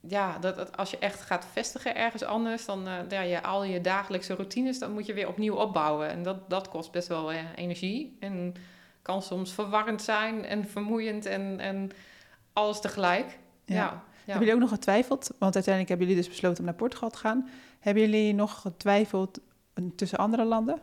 [0.07, 3.63] ja, dat, dat, als je echt gaat vestigen ergens anders, dan uh, ja, je, al
[3.63, 6.09] je dagelijkse routines, dan moet je weer opnieuw opbouwen.
[6.09, 8.17] En dat, dat kost best wel uh, energie.
[8.19, 8.53] En
[9.01, 11.59] kan soms verwarrend zijn en vermoeiend en.
[11.59, 11.91] en
[12.59, 13.39] alles tegelijk.
[13.65, 13.75] Ja.
[13.75, 14.03] ja.
[14.25, 15.31] Hebben jullie ook nog getwijfeld?
[15.39, 17.49] Want uiteindelijk hebben jullie dus besloten om naar Portugal te gaan.
[17.79, 19.39] Hebben jullie nog getwijfeld
[19.95, 20.81] tussen andere landen?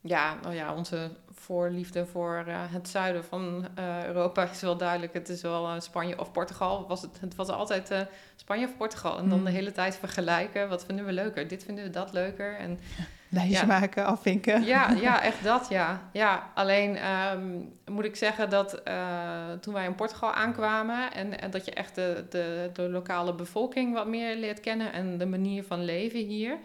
[0.00, 5.12] Ja, nou ja, onze voorliefde voor uh, het zuiden van uh, Europa is wel duidelijk.
[5.12, 6.86] Het is wel uh, Spanje of Portugal.
[6.88, 9.18] Was het, het was altijd Spanje of Portugal.
[9.18, 9.44] En dan hmm.
[9.44, 10.68] de hele tijd vergelijken.
[10.68, 11.48] Wat vinden we leuker?
[11.48, 12.56] Dit vinden we dat leuker.
[12.56, 12.78] En
[13.30, 14.64] lijstje maken, afvinken.
[14.64, 16.00] Ja, ja, echt dat, ja.
[16.12, 21.12] ja alleen um, moet ik zeggen dat uh, toen wij in Portugal aankwamen...
[21.12, 24.92] en, en dat je echt de, de, de, lokale bevolking wat meer leert kennen...
[24.92, 26.58] en de manier van leven hier.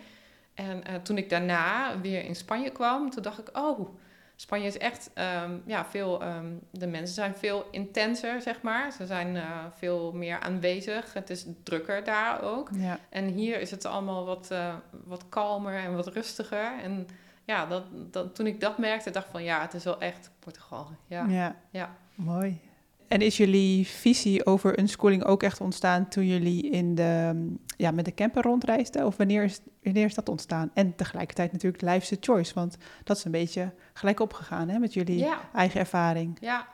[0.53, 3.57] En uh, toen ik daarna weer in Spanje kwam, toen dacht ik...
[3.57, 3.89] oh,
[4.35, 5.11] Spanje is echt
[5.43, 6.23] um, ja, veel.
[6.23, 8.91] Um, de mensen zijn veel intenser, zeg maar.
[8.91, 11.13] Ze zijn uh, veel meer aanwezig.
[11.13, 12.69] Het is drukker daar ook.
[12.73, 12.99] Ja.
[13.09, 16.79] En hier is het allemaal wat, uh, wat kalmer en wat rustiger.
[16.83, 17.07] En
[17.43, 20.31] ja, dat, dat, toen ik dat merkte, dacht ik van ja, het is wel echt
[20.39, 20.87] Portugal.
[21.07, 21.55] Ja, ja.
[21.69, 21.95] ja.
[22.15, 22.61] mooi.
[23.07, 27.45] En is jullie visie over unschooling ook echt ontstaan toen jullie in de,
[27.77, 29.05] ja, met de camper rondreisden?
[29.05, 30.71] Of wanneer is, wanneer is dat ontstaan?
[30.73, 34.93] En tegelijkertijd natuurlijk life's a choice, want dat is een beetje gelijk opgegaan hè, met
[34.93, 36.37] jullie eigen ervaring.
[36.41, 36.67] Ja.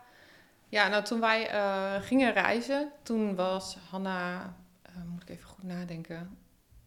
[0.70, 4.56] ja, nou toen wij uh, gingen reizen, toen was Hanna,
[4.90, 6.38] uh, moet ik even goed nadenken,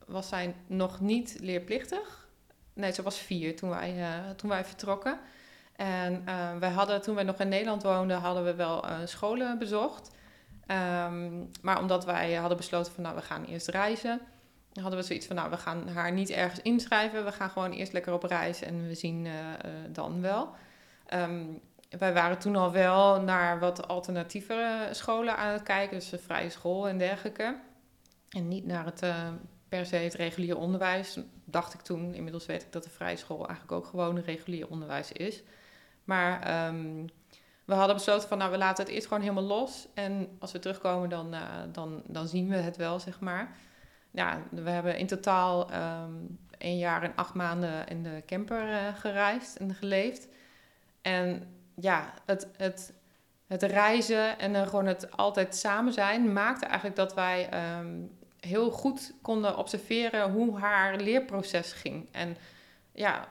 [0.07, 2.29] was zij nog niet leerplichtig.
[2.73, 5.19] Nee, ze was vier toen wij, uh, toen wij vertrokken.
[5.77, 9.59] En uh, wij hadden, toen wij nog in Nederland woonden, hadden we wel uh, scholen
[9.59, 10.11] bezocht.
[11.07, 14.21] Um, maar omdat wij hadden besloten van, nou, we gaan eerst reizen,
[14.81, 17.25] hadden we zoiets van, nou, we gaan haar niet ergens inschrijven.
[17.25, 19.33] We gaan gewoon eerst lekker op reis en we zien uh,
[19.89, 20.49] dan wel.
[21.15, 21.61] Um,
[21.99, 26.51] wij waren toen al wel naar wat alternatievere scholen aan het kijken, dus de vrije
[26.51, 27.57] school en dergelijke.
[28.29, 29.03] En niet naar het
[29.69, 32.15] per se het regulier onderwijs, dacht ik toen.
[32.15, 35.43] Inmiddels weet ik dat de vrije school eigenlijk ook gewoon regulier onderwijs is.
[36.05, 37.07] Maar um,
[37.65, 39.89] we hadden besloten van, nou, we laten het eerst gewoon helemaal los.
[39.95, 41.41] En als we terugkomen, dan, uh,
[41.73, 43.57] dan, dan zien we het wel, zeg maar.
[44.51, 49.57] We hebben in totaal um, een jaar en acht maanden in de camper uh, gereisd
[49.57, 50.29] en geleefd.
[51.03, 52.93] En ja, het, het,
[53.47, 59.15] het reizen en gewoon het altijd samen zijn maakte eigenlijk dat wij um, heel goed
[59.23, 62.09] konden observeren hoe haar leerproces ging.
[62.13, 62.37] En
[62.93, 63.29] ja,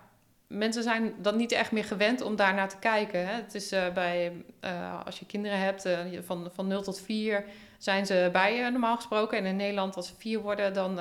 [0.54, 3.28] mensen zijn dan niet echt meer gewend om daar naar te kijken.
[3.28, 3.34] Hè.
[3.34, 7.46] Het is uh, bij, uh, als je kinderen hebt uh, van, van 0 tot 4,
[7.78, 9.38] zijn ze bij je normaal gesproken.
[9.38, 11.00] En in Nederland, als ze vier worden, dan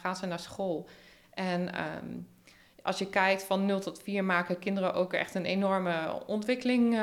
[0.00, 0.88] gaan ze naar school.
[1.34, 2.28] En um,
[2.82, 7.00] als je kijkt van 0 tot 4 maken kinderen ook echt een enorme ontwikkeling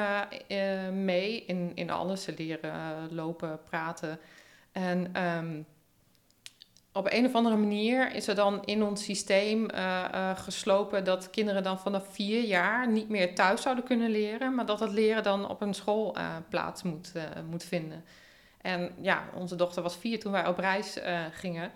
[0.93, 2.23] mee in, in alles.
[2.23, 4.19] Ze leren lopen, praten.
[4.71, 5.65] En um,
[6.97, 9.67] op een of andere manier is er dan in ons systeem
[10.36, 14.79] geslopen dat kinderen dan vanaf vier jaar niet meer thuis zouden kunnen leren, maar dat
[14.79, 16.15] het leren dan op een school
[16.49, 17.12] plaats moet,
[17.49, 18.03] moet vinden.
[18.62, 20.97] En ja, onze dochter was vier toen wij op reis
[21.31, 21.71] gingen.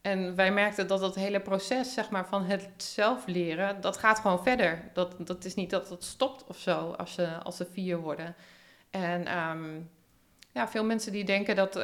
[0.00, 4.18] En wij merkten dat dat hele proces zeg maar, van het zelf leren, dat gaat
[4.18, 4.90] gewoon verder.
[4.92, 8.34] Dat, dat is niet dat het stopt of zo als ze, als ze vier worden.
[8.90, 9.90] En um,
[10.52, 11.76] ja, veel mensen die denken dat,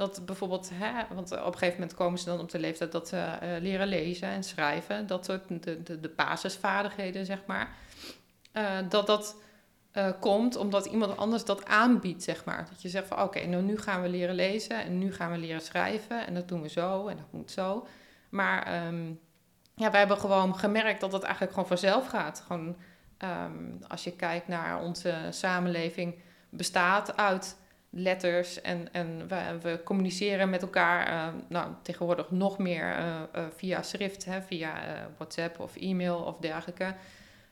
[0.00, 3.08] dat bijvoorbeeld, hè, want op een gegeven moment komen ze dan op de leeftijd dat
[3.08, 7.76] ze uh, leren lezen en schrijven, dat soort de, de, de basisvaardigheden, zeg maar,
[8.52, 9.36] uh, dat dat
[10.20, 12.66] komt omdat iemand anders dat aanbiedt, zeg maar.
[12.70, 15.38] Dat je zegt van oké, nou nu gaan we leren lezen en nu gaan we
[15.38, 17.86] leren schrijven en dat doen we zo en dat moet zo.
[18.28, 19.20] Maar um,
[19.74, 22.42] ja, wij hebben gewoon gemerkt dat het eigenlijk gewoon vanzelf gaat.
[22.46, 22.76] Gewoon
[23.18, 26.14] um, als je kijkt naar onze samenleving,
[26.50, 27.56] bestaat uit
[27.90, 33.44] letters en, en we, we communiceren met elkaar, uh, nou tegenwoordig nog meer uh, uh,
[33.56, 34.72] via schrift, hè, via
[35.16, 36.94] WhatsApp of e-mail of dergelijke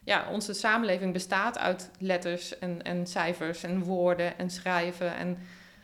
[0.09, 5.17] ja, onze samenleving bestaat uit letters en, en cijfers en woorden en schrijven.
[5.17, 5.39] En,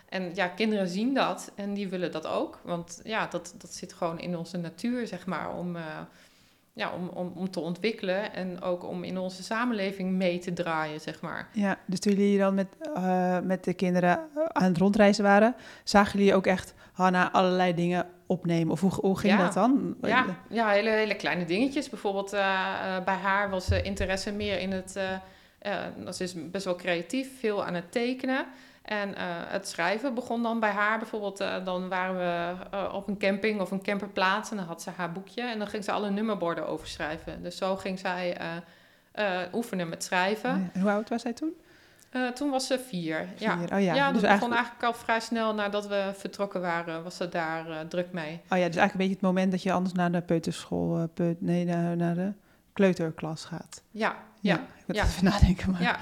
[0.08, 2.60] en ja, kinderen zien dat en die willen dat ook.
[2.62, 5.76] Want ja, dat, dat zit gewoon in onze natuur, zeg maar, om,
[6.76, 11.00] ja, om, om, om te ontwikkelen en ook om in onze samenleving mee te draaien,
[11.00, 11.48] zeg maar.
[11.52, 16.18] Ja, dus toen jullie dan met, uh, met de kinderen aan het rondreizen waren, zagen
[16.18, 18.72] jullie ook echt Hanna allerlei dingen opnemen?
[18.72, 19.44] Of hoe, hoe ging ja.
[19.44, 19.96] dat dan?
[20.02, 21.88] Ja, ja hele, hele kleine dingetjes.
[21.88, 24.98] Bijvoorbeeld uh, uh, bij haar was interesse meer in het...
[26.04, 28.46] dat is best wel creatief, veel aan het tekenen.
[28.84, 29.14] En
[29.48, 30.98] het schrijven begon dan bij haar.
[30.98, 34.50] Bijvoorbeeld, dan waren we op een camping of een camperplaats...
[34.50, 37.42] en dan had ze haar boekje en dan ging ze alle nummerborden overschrijven.
[37.42, 38.36] Dus zo ging zij
[39.52, 40.70] oefenen met schrijven.
[40.72, 41.52] En hoe oud was zij toen?
[42.34, 43.28] Toen was ze vier.
[43.36, 43.48] vier.
[43.48, 43.94] Ja, oh, ja.
[43.94, 44.84] ja dat dus begon eigenlijk...
[44.84, 48.32] al vrij snel nadat we vertrokken waren, was ze daar druk mee.
[48.32, 51.40] Oh ja, dus eigenlijk een beetje het moment dat je anders naar de peuterschool, peut,
[51.40, 52.32] nee, naar, naar, de
[52.72, 53.82] kleuterklas gaat.
[53.90, 54.54] Ja, ja.
[54.54, 55.04] ja ik moet ja.
[55.04, 55.70] even nadenken.
[55.70, 55.82] Maar...
[55.82, 55.96] Ja.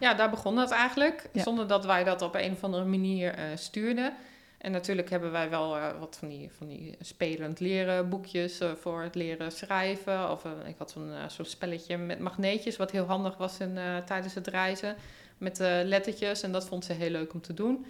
[0.00, 1.42] Ja, daar begon het eigenlijk, Ja.
[1.42, 4.12] zonder dat wij dat op een of andere manier stuurden.
[4.58, 9.14] En natuurlijk hebben wij wel wat van die, van die spelend leren boekjes voor het
[9.14, 10.30] leren schrijven.
[10.30, 14.46] Of ik had zo'n zo'n spelletje met magneetjes, wat heel handig was in, tijdens het
[14.46, 14.96] reizen
[15.38, 16.42] met lettertjes.
[16.42, 17.86] En dat vond ze heel leuk om te doen.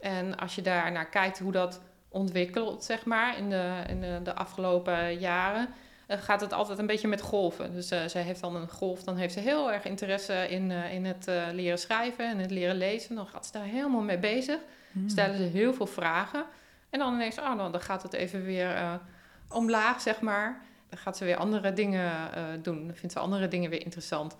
[0.00, 4.20] En als je daar naar kijkt hoe dat ontwikkelt, zeg maar, in de, in de,
[4.22, 5.68] de afgelopen jaren,
[6.08, 7.72] gaat het altijd een beetje met golven.
[7.72, 11.04] Dus uh, zij heeft dan een golf, dan heeft ze heel erg interesse in, in
[11.04, 13.14] het leren schrijven en het leren lezen.
[13.14, 14.58] Dan gaat ze daar helemaal mee bezig.
[14.92, 15.08] Hmm.
[15.08, 16.44] Stellen ze heel veel vragen.
[16.90, 19.00] En dan ineens, oh, dan, dan gaat het even weer
[19.48, 20.62] omlaag, zeg maar.
[20.88, 22.12] Dan gaat ze weer andere dingen
[22.62, 22.86] doen.
[22.86, 24.36] Dan vindt ze andere dingen weer interessant.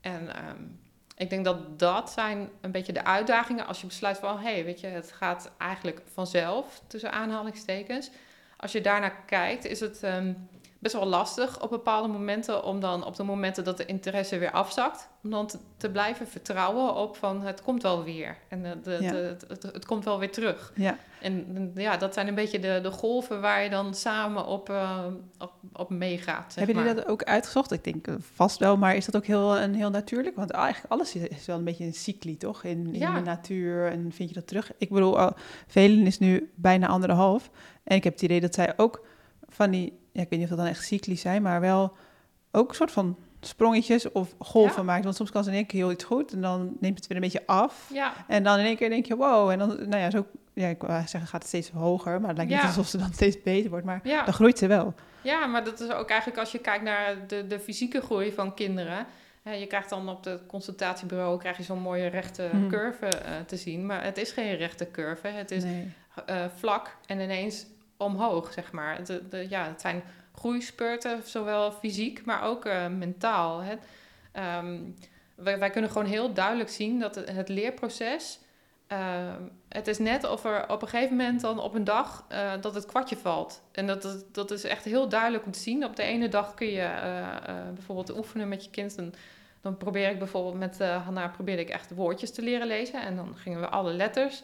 [0.00, 0.78] En um,
[1.16, 4.64] ik denk dat dat zijn een beetje de uitdagingen als je besluit van, hé, hey,
[4.64, 8.10] weet je, het gaat eigenlijk vanzelf, tussen aanhalingstekens.
[8.56, 10.48] Als je daarnaar kijkt, is het um,
[10.84, 14.50] best wel lastig op bepaalde momenten om dan op de momenten dat de interesse weer
[14.50, 18.80] afzakt, om dan te, te blijven vertrouwen op van het komt wel weer en de,
[18.82, 19.10] de, Ja.
[19.10, 19.36] de,
[19.72, 20.72] het, komt wel weer terug.
[20.74, 24.70] Ja, En ja, dat zijn een beetje de, de golven waar je dan samen op,
[24.70, 25.06] uh,
[25.38, 26.54] op, op meegaat.
[26.54, 27.72] Hebben jullie dat ook uitgezocht?
[27.72, 30.36] Ik denk uh, vast wel, maar is dat ook heel, een heel natuurlijk?
[30.36, 32.64] Want eigenlijk alles is, wel een beetje een cycli, toch?
[32.64, 33.14] In, in Ja.
[33.14, 34.72] de natuur en vind je dat terug?
[34.78, 35.30] Ik bedoel,
[35.66, 37.50] Velen is nu bijna anderhalf.
[37.84, 39.06] En ik heb het idee dat zij ook
[39.48, 41.92] van die, ja, ik weet niet of dat dan echt cycli zijn, maar wel
[42.52, 44.82] ook een soort van sprongetjes of golven Ja.
[44.82, 45.04] maakt.
[45.04, 47.16] Want soms kan ze in één keer heel iets goed en dan neemt het weer
[47.16, 47.90] een beetje af.
[47.92, 49.50] Ja, En dan in één keer denk je, wow.
[49.50, 52.18] En dan, nou ja, zo, ja, ik wou zeggen, gaat het steeds hoger.
[52.20, 52.58] Maar het lijkt Ja.
[52.58, 53.84] niet alsof ze dan steeds beter wordt.
[53.84, 54.24] Maar ja.
[54.24, 54.94] dan groeit ze wel.
[55.22, 58.54] Ja, maar dat is ook eigenlijk als je kijkt naar de, de fysieke groei van
[58.54, 59.06] kinderen.
[59.42, 62.68] Je krijgt dan op het consultatiebureau krijg je zo'n mooie rechte Mhm.
[62.68, 63.86] curve eh, te zien.
[63.86, 65.28] Maar het is geen rechte curve.
[65.28, 65.92] Het is Nee.
[66.26, 69.04] eh, vlak en ineens omhoog, zeg maar.
[69.04, 70.02] De, de, ja, het zijn
[70.34, 73.60] groeispurten, zowel fysiek, maar ook eh, mentaal.
[73.60, 73.74] Hè.
[74.32, 74.80] Ehm,
[75.34, 78.38] wij, kunnen gewoon heel duidelijk zien dat het, het leerproces...
[78.86, 82.52] ehm, het is net of er op een gegeven moment dan op een dag eh,
[82.60, 83.62] dat het kwartje valt.
[83.72, 85.84] En dat, dat, dat is echt heel duidelijk om te zien.
[85.84, 87.26] Op de ene dag kun je eh,
[87.74, 88.96] bijvoorbeeld oefenen met je kind.
[89.60, 93.02] Dan probeer ik bijvoorbeeld met Hanna probeerde ik echt woordjes te leren lezen.
[93.02, 94.42] En dan gingen we alle letters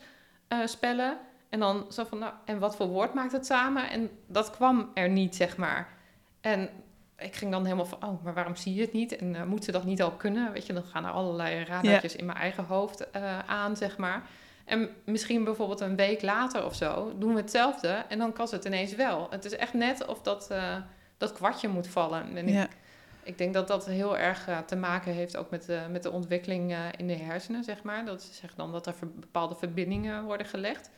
[0.65, 1.19] spellen.
[1.51, 3.91] En dan zo van, nou, en wat voor woord maakt het samen?
[3.91, 5.89] En dat kwam er niet, zeg maar.
[6.41, 6.69] En
[7.19, 9.17] ik ging dan helemaal van, oh, maar waarom zie je het niet?
[9.17, 10.53] En uh, moet ze dat niet al kunnen?
[10.53, 14.23] Weet je, dan gaan er allerlei radertjes in mijn eigen hoofd uh, aan, zeg maar.
[14.65, 18.55] En misschien bijvoorbeeld een week later of zo doen we hetzelfde en dan kan ze
[18.55, 19.27] het ineens wel.
[19.31, 20.77] Het is echt net of dat, uh,
[21.17, 22.37] dat kwartje moet vallen.
[22.37, 22.63] En Ja.
[22.63, 22.77] ik,
[23.23, 26.77] Ik denk dat dat heel erg te maken heeft ook met de, met de ontwikkeling
[26.97, 28.05] in de hersenen, zeg maar.
[28.05, 30.91] Dat ze zeggen dan dat er bepaalde verbindingen worden gelegd.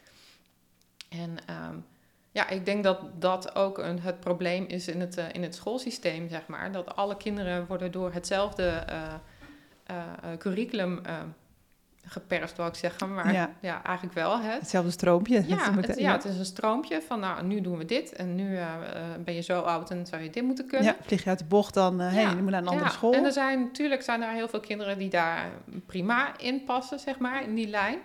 [1.21, 1.31] En
[1.71, 1.85] um,
[2.31, 5.55] ja, ik denk dat dat ook een, het probleem is in het, uh, in het
[5.55, 6.73] schoolsysteem, zeg maar.
[6.73, 8.85] Dat alle kinderen worden door hetzelfde
[10.39, 11.01] curriculum
[12.05, 13.15] geperst, wil ik zeggen.
[13.15, 14.41] Maar ja, ja eigenlijk wel.
[14.41, 14.51] Hè.
[14.51, 15.45] Hetzelfde stroompje.
[15.47, 18.13] Ja het, ja, het is een stroompje van nou, nu doen we dit.
[18.13, 18.67] En nu uh,
[19.25, 20.87] ben je zo oud en zou je dit moeten kunnen.
[20.87, 22.31] Ja, vlieg je uit de bocht dan, uh, ja.
[22.31, 23.13] je moet naar een andere school.
[23.13, 25.51] En er zijn natuurlijk zijn er heel veel kinderen die daar
[25.87, 27.99] prima in passen, zeg maar, in die lijn.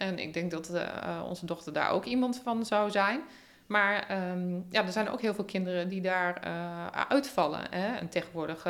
[0.00, 3.20] En ik denk dat uh, onze dochter daar ook iemand van zou zijn.
[3.66, 6.40] Maar um, ja, er zijn ook heel veel kinderen die daar
[7.08, 7.60] uitvallen.
[7.70, 7.96] Hè?
[7.96, 8.66] En tegenwoordig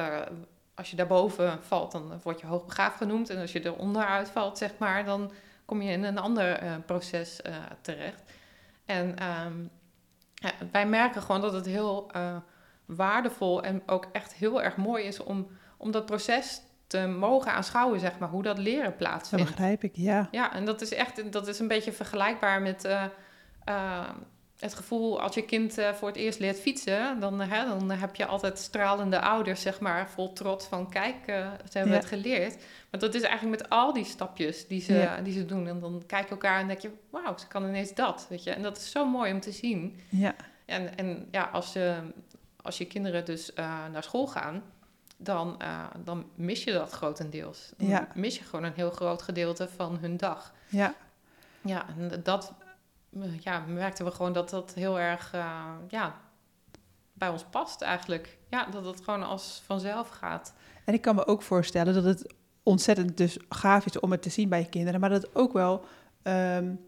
[0.74, 3.30] als je daarboven valt, dan word je hoogbegaafd genoemd.
[3.30, 5.32] En als je er onderuit valt, zeg maar, dan
[5.64, 7.40] kom je in een ander proces
[7.80, 8.22] terecht.
[8.84, 9.14] En
[10.34, 12.10] ja, wij merken gewoon dat het heel
[12.84, 18.00] waardevol en ook echt heel erg mooi is om, om dat proces te mogen aanschouwen,
[18.00, 19.44] zeg maar, hoe dat leren plaatsvindt.
[19.46, 20.29] Dat begrijp ik, ja.
[20.31, 22.88] Ja, en dat is echt, dat is een beetje vergelijkbaar met
[24.59, 28.16] het gevoel als je kind uh, voor het eerst leert fietsen, dan, hè, dan heb
[28.16, 31.16] je altijd stralende ouders, zeg maar, vol trots van kijk,
[31.70, 32.57] ze hebben het geleerd.
[32.90, 35.66] Maar dat is eigenlijk met al die stapjes die ze, die ze doen.
[35.66, 38.50] En dan kijk je elkaar en denk je, wauw, ze kan ineens dat, weet je.
[38.50, 40.00] En dat is zo mooi om te zien.
[40.09, 40.35] Ja.
[40.66, 42.00] En, en ja, als, je
[42.62, 43.53] als je kinderen dus
[43.92, 44.62] naar school gaan,
[45.22, 45.56] dan,
[46.04, 47.72] dan mis je dat grotendeels.
[47.76, 48.09] Dan ja.
[48.14, 50.52] mis je gewoon een heel groot gedeelte van hun dag.
[50.68, 50.94] Ja.
[51.61, 52.52] Ja, en dat
[53.40, 56.14] ja, merkten we gewoon dat dat heel erg uh, ja,
[57.12, 58.38] bij ons past eigenlijk.
[58.48, 60.54] Ja, dat het gewoon als vanzelf gaat.
[60.85, 64.30] En ik kan me ook voorstellen dat het ontzettend dus gaaf is om het te
[64.30, 65.85] zien bij je kinderen, maar dat het ook wel
[66.22, 66.80] um,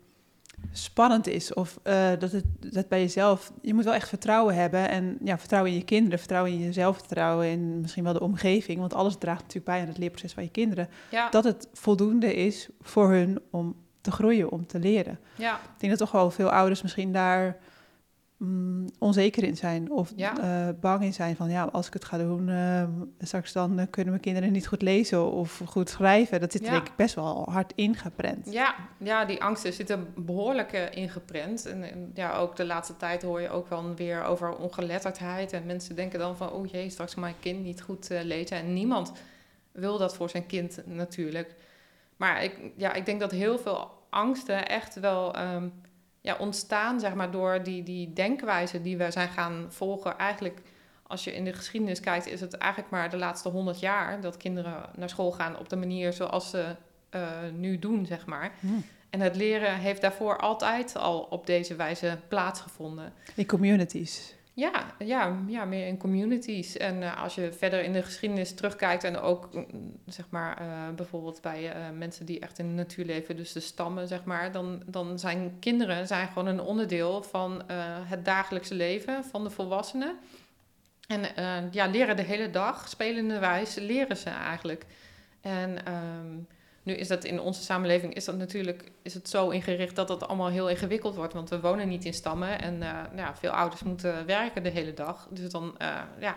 [0.73, 1.55] spannend is.
[1.55, 4.89] Of uh, dat het dat bij jezelf, je moet wel echt vertrouwen hebben.
[4.89, 8.79] En ja, vertrouwen in je kinderen, vertrouwen in jezelf, vertrouwen in misschien wel de omgeving.
[8.79, 10.89] Want alles draagt natuurlijk bij aan het leerproces van je kinderen.
[11.09, 11.31] Ja.
[11.31, 15.19] Dat het voldoende is voor hun om te groeien, om te leren.
[15.37, 15.55] Ja.
[15.55, 17.57] Ik denk dat toch wel veel ouders misschien daar
[18.45, 20.39] mm, onzeker in zijn of Ja.
[20.69, 22.85] eh, bang in zijn van ja, als ik het ga doen, eh,
[23.19, 26.41] straks dan eh, kunnen mijn kinderen niet goed lezen of goed schrijven.
[26.41, 26.73] Dat zit er Ja.
[26.73, 28.53] denk ik best wel hard ingeprent.
[28.53, 31.67] Ja, ja, die angsten zitten behoorlijk eh, ingeprent.
[31.67, 35.53] En, en ja, ook de laatste tijd hoor je ook wel weer over ongeletterdheid.
[35.53, 38.57] En mensen denken dan van, oh jee, straks kan mijn kind niet goed lezen.
[38.57, 39.13] En niemand
[39.73, 41.55] wil dat voor zijn kind natuurlijk.
[42.17, 45.69] Maar ik, ja, ik denk dat heel veel angsten echt wel ehm,
[46.23, 50.19] ja, ontstaan, zeg maar, door die, die denkwijze die we zijn gaan volgen.
[50.19, 50.61] Eigenlijk,
[51.03, 54.37] als je in de geschiedenis kijkt, is het eigenlijk maar de laatste honderd jaar dat
[54.37, 56.77] kinderen naar school gaan op de manier zoals ze
[57.11, 58.53] eh, nu doen, zeg maar.
[58.61, 58.67] Hm.
[59.11, 63.13] En het leren heeft daarvoor altijd al op deze wijze plaatsgevonden.
[63.35, 64.35] In communities.
[64.55, 66.77] Ja, ja, ja meer in communities.
[66.77, 69.67] En eh, als je verder in de geschiedenis terugkijkt en ook mm,
[70.07, 73.61] zeg maar eh, bijvoorbeeld bij eh, mensen die echt in de natuur leven, dus de
[73.61, 77.63] stammen, zeg maar, dan, dan zijn kinderen zijn gewoon een onderdeel van
[78.05, 80.19] het dagelijkse leven van de volwassenen.
[81.07, 84.87] En ja, leren de hele dag, spelende wijs, leren ze eigenlijk.
[85.41, 86.39] En ehm,
[86.83, 90.29] nu is dat in onze samenleving is dat natuurlijk is het zo ingericht dat dat
[90.29, 91.33] allemaal heel ingewikkeld wordt.
[91.33, 94.95] Want we wonen niet in stammen en eh, ja, veel ouders moeten werken de hele
[94.95, 95.29] dag.
[95.31, 96.37] Dus dan, eh, ja,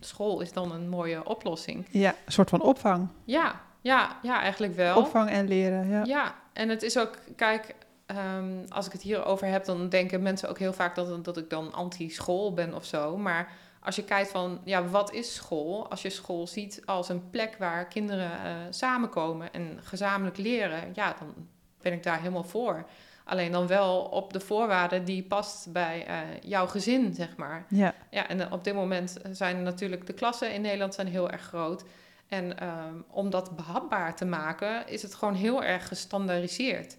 [0.00, 1.86] school is dan een mooie oplossing.
[1.90, 3.08] Ja, een soort van opvang.
[3.24, 4.96] Ja, ja, ja, eigenlijk wel.
[4.96, 6.04] Opvang en leren, ja.
[6.04, 7.74] Ja, en het is ook, kijk,
[8.06, 11.50] ehm, als ik het hierover heb, dan denken mensen ook heel vaak dat, dat ik
[11.50, 13.16] dan anti-school ben of zo.
[13.16, 13.52] Maar
[13.82, 15.90] als je kijkt van, ja, wat is school?
[15.90, 21.16] Als je school ziet als een plek waar kinderen eh, samenkomen en gezamenlijk leren, ja,
[21.18, 21.34] dan
[21.80, 22.84] ben ik daar helemaal voor.
[23.24, 27.66] Alleen dan wel op de voorwaarden die past bij eh, jouw gezin, zeg maar.
[27.68, 31.42] Ja, Ja, en op dit moment zijn natuurlijk de klassen in Nederland zijn heel erg
[31.42, 31.84] groot.
[32.28, 36.96] En ehm, om dat behapbaar te maken, is het gewoon heel erg gestandaardiseerd.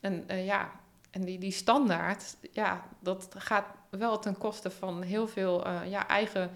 [0.00, 0.70] En eh, ja,
[1.14, 6.08] en die, die standaard, ja, dat gaat wel ten koste van heel veel eh, ja,
[6.08, 6.50] eigen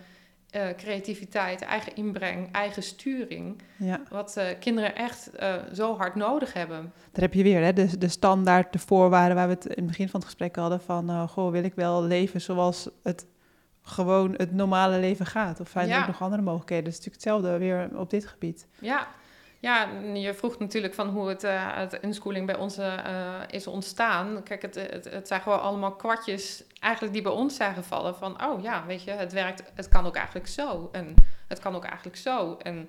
[0.50, 3.62] eh, creativiteit, eigen inbreng, eigen sturing.
[3.76, 4.00] ja.
[4.10, 5.30] Wat eh, kinderen echt
[5.72, 6.92] zo hard nodig hebben.
[7.12, 9.86] Daar heb je weer hè, de, de standaard, de voorwaarden waar we het in het
[9.86, 13.26] begin van het gesprek hadden van, goh, wil ik wel leven zoals het
[13.82, 15.60] gewoon het normale leven gaat?
[15.60, 16.00] Of zijn er Ja.
[16.00, 16.84] ook nog andere mogelijkheden?
[16.84, 18.66] Dat is natuurlijk hetzelfde weer op dit gebied.
[18.78, 19.08] Ja,
[19.58, 22.94] ja je vroeg natuurlijk van hoe het, eh het unschooling bij ons eh,
[23.50, 24.42] is ontstaan.
[24.42, 28.16] Kijk, het, het, het zijn gewoon allemaal kwartjes eigenlijk die bij ons zijn gevallen.
[28.16, 30.88] Van, oh ja, weet je, het werkt, het kan ook eigenlijk zo.
[30.92, 31.14] En
[31.48, 32.58] het kan ook eigenlijk zo.
[32.62, 32.88] En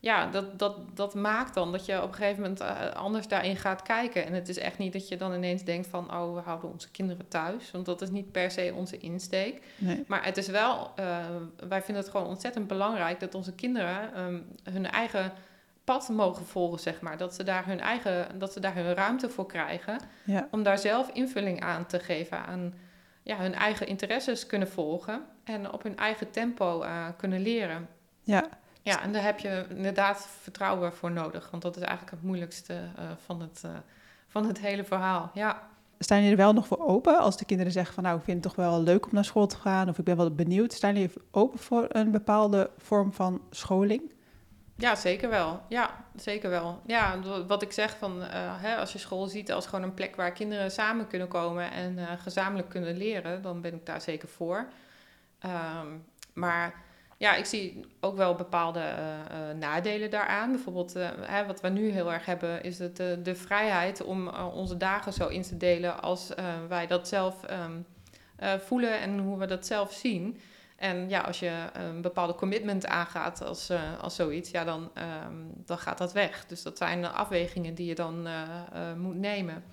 [0.00, 3.56] ja, dat, dat, dat maakt dan dat je op een gegeven moment eh, anders daarin
[3.56, 4.26] gaat kijken.
[4.26, 6.90] En het is echt niet dat je dan ineens denkt van, oh, we houden onze
[6.90, 7.70] kinderen thuis.
[7.70, 9.62] Want dat is niet per se onze insteek.
[9.76, 10.04] Nee.
[10.06, 10.90] Maar het is wel,
[11.68, 15.32] wij vinden het gewoon ontzettend belangrijk dat onze kinderen ehm, hun eigen
[15.88, 17.16] pad mogen volgen, zeg maar.
[17.16, 20.00] Dat ze daar hun eigen, dat ze daar hun ruimte voor krijgen.
[20.24, 20.48] Ja.
[20.50, 22.74] Om daar zelf invulling aan te geven aan
[23.22, 25.22] ja, hun eigen interesses kunnen volgen.
[25.44, 27.88] En op hun eigen tempo eh, kunnen leren.
[28.22, 28.48] Ja.
[28.82, 31.50] Ja, en daar heb je inderdaad vertrouwen voor nodig.
[31.50, 33.70] Want dat is eigenlijk het moeilijkste eh, van, het, eh,
[34.28, 35.30] van het hele verhaal.
[35.34, 35.62] Ja.
[35.98, 38.44] Staan jullie er wel nog voor open als de kinderen zeggen van nou, ik vind
[38.44, 40.72] het toch wel leuk om naar school te gaan of ik ben wel benieuwd.
[40.72, 44.02] Staan jullie open voor een bepaalde vorm van scholing?
[44.78, 45.62] Ja, zeker wel.
[45.68, 46.80] Ja, zeker wel.
[46.86, 50.16] Ja, wat ik zeg van eh, hè, als je school ziet als gewoon een plek
[50.16, 54.28] waar kinderen samen kunnen komen en eh, gezamenlijk kunnen leren, dan ben ik daar zeker
[54.28, 54.68] voor.
[55.38, 55.86] Ehm,
[56.32, 56.74] maar
[57.16, 60.50] ja, ik zie ook wel bepaalde eh, nadelen daaraan.
[60.50, 65.12] Bijvoorbeeld, hè, wat we nu heel erg hebben, is het, de vrijheid om onze dagen
[65.12, 66.32] zo in te delen als
[66.68, 67.72] wij dat zelf ehm,
[68.38, 70.40] eh, voelen en hoe we dat zelf zien.
[70.78, 75.34] En ja, als je een bepaalde commitment aangaat als, eh, als zoiets, ja, dan, ehm,
[75.64, 76.46] dan gaat dat weg.
[76.46, 79.64] Dus dat zijn de afwegingen die je dan eh, eh, moet nemen.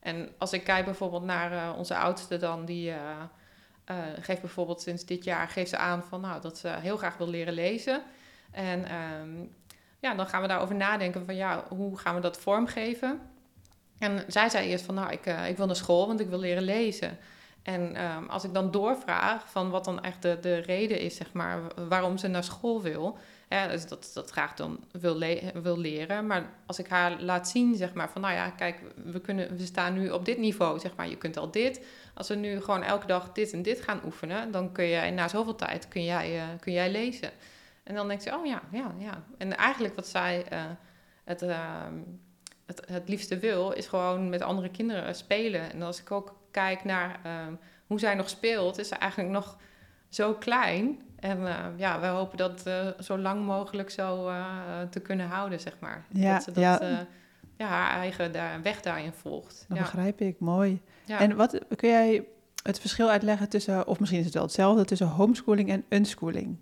[0.00, 2.92] En als ik kijk bijvoorbeeld naar onze oudste dan, die
[4.20, 7.28] geeft bijvoorbeeld sinds dit jaar geeft ze aan van, nou, dat ze heel graag wil
[7.28, 8.02] leren lezen.
[8.50, 9.44] En ehm,
[9.98, 13.20] ja, dan gaan we daarover nadenken van, ja, hoe gaan we dat vormgeven?
[13.98, 16.62] En zij zei eerst van, nou, ik, ik wil naar school, want ik wil leren
[16.62, 17.18] lezen.
[17.68, 21.32] En ehm, als ik dan doorvraag van wat dan echt de, de reden is, zeg
[21.32, 23.18] maar, waarom ze naar school wil.
[23.48, 25.18] Hè, dus dat, dat graag dan wil,
[25.62, 26.26] wil leren.
[26.26, 29.64] Maar als ik haar laat zien, zeg maar, van nou ja, kijk, we, kunnen, we
[29.64, 31.84] staan nu op dit niveau, zeg maar, je kunt al dit.
[32.14, 35.28] Als we nu gewoon elke dag dit en dit gaan oefenen, dan kun jij na
[35.28, 37.30] zoveel tijd kun jij, eh, kun jij lezen.
[37.82, 39.24] En dan denkt ze, oh ja, ja, ja.
[39.38, 40.64] En eigenlijk wat zij eh,
[41.24, 41.94] het, ehm,
[42.66, 45.72] het, het liefste wil, is gewoon met andere kinderen spelen.
[45.72, 47.54] En als ik ook kijk naar ehm,
[47.86, 49.56] hoe zij nog speelt, is ze eigenlijk nog
[50.08, 51.00] zo klein.
[51.20, 54.46] En eh, ja, we hopen dat eh, zo lang mogelijk zo eh,
[54.90, 56.04] te kunnen houden, zeg maar.
[56.08, 57.06] Ja, dat ze dat, ja.
[57.56, 59.64] ja, haar eigen daar, weg daarin volgt.
[59.68, 59.82] Dat ja.
[59.82, 60.80] begrijp ik, mooi.
[61.06, 62.26] En wat kun jij
[62.62, 66.56] het verschil uitleggen tussen, of misschien is het wel hetzelfde, tussen homeschooling en unschooling?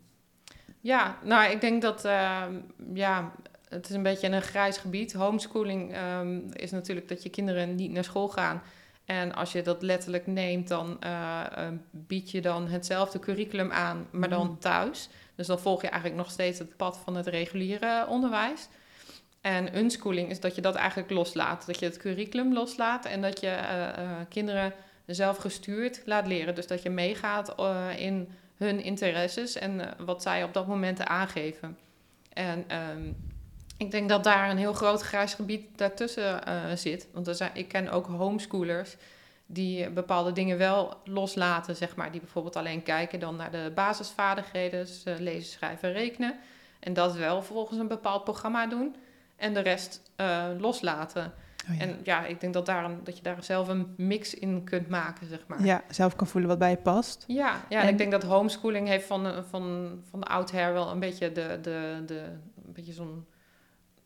[0.81, 2.55] Ja, nou, ik denk dat, ehm,
[2.95, 3.33] ja,
[3.69, 5.13] het is een beetje een grijs gebied.
[5.13, 8.63] Homeschooling ehm, is natuurlijk dat je kinderen niet naar school gaan.
[9.07, 14.07] En als je dat letterlijk neemt, dan eh, eh, bied je dan hetzelfde curriculum aan,
[14.11, 14.59] maar dan Mm.
[14.59, 15.09] thuis.
[15.35, 18.69] Dus dan volg je eigenlijk nog steeds het pad van het reguliere onderwijs.
[19.41, 21.67] En unschooling is dat je dat eigenlijk loslaat.
[21.67, 24.73] Dat je het curriculum loslaat en dat je eh, kinderen
[25.07, 26.55] zelf gestuurd laat leren.
[26.55, 27.55] Dus dat je meegaat
[27.97, 31.79] in hun interesses en wat zij op dat moment aangeven.
[32.33, 33.13] En ehm,
[33.77, 37.09] ik denk dat daar een heel groot grijs gebied daartussen eh, zit.
[37.13, 38.97] Want er zijn, ik ken ook homeschoolers
[39.47, 42.11] die bepaalde dingen wel loslaten, zeg maar.
[42.11, 46.35] Die bijvoorbeeld alleen kijken dan naar de basisvaardigheden, dus eh, lezen, schrijven, rekenen.
[46.81, 48.97] En dat wel volgens een bepaald programma doen.
[49.37, 51.33] En de rest eh, loslaten.
[51.71, 51.81] Oh ja.
[51.81, 54.89] En ja, ik denk dat, daar een, dat je daar zelf een mix in kunt
[54.89, 55.65] maken, zeg maar.
[55.65, 57.25] ja, zelf kan voelen wat bij je past.
[57.27, 61.01] Ja, ja en, En- ik denk dat homeschooling heeft van, van, van de wel een
[61.01, 62.23] beetje, de, de, de,
[62.67, 63.27] een beetje zo'n,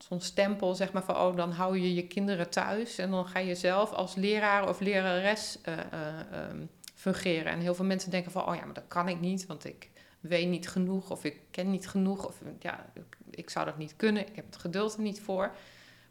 [0.03, 3.39] zo'n stempel, zeg maar, van oh, dan hou je je kinderen thuis en dan ga
[3.39, 7.51] je zelf als leraar of lerares ehm, fungeren.
[7.51, 9.89] En heel veel mensen denken van, oh ja, maar dat kan ik niet, want ik
[10.19, 12.85] weet niet genoeg of ik ken niet genoeg of ja,
[13.29, 15.51] ik, zou dat niet kunnen, ik heb het geduld er niet voor.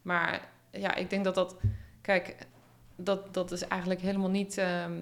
[0.02, 1.56] Maar ja, ik denk dat dat,
[2.00, 2.36] kijk,
[2.96, 5.00] dat, dat is eigenlijk helemaal niet, ehm,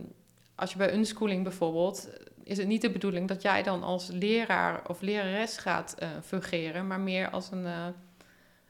[0.55, 2.09] als je bij unschooling bijvoorbeeld,
[2.43, 6.87] is het niet de bedoeling dat jij dan als leraar of lerares gaat eh, fungeren,
[6.87, 7.67] maar meer als een,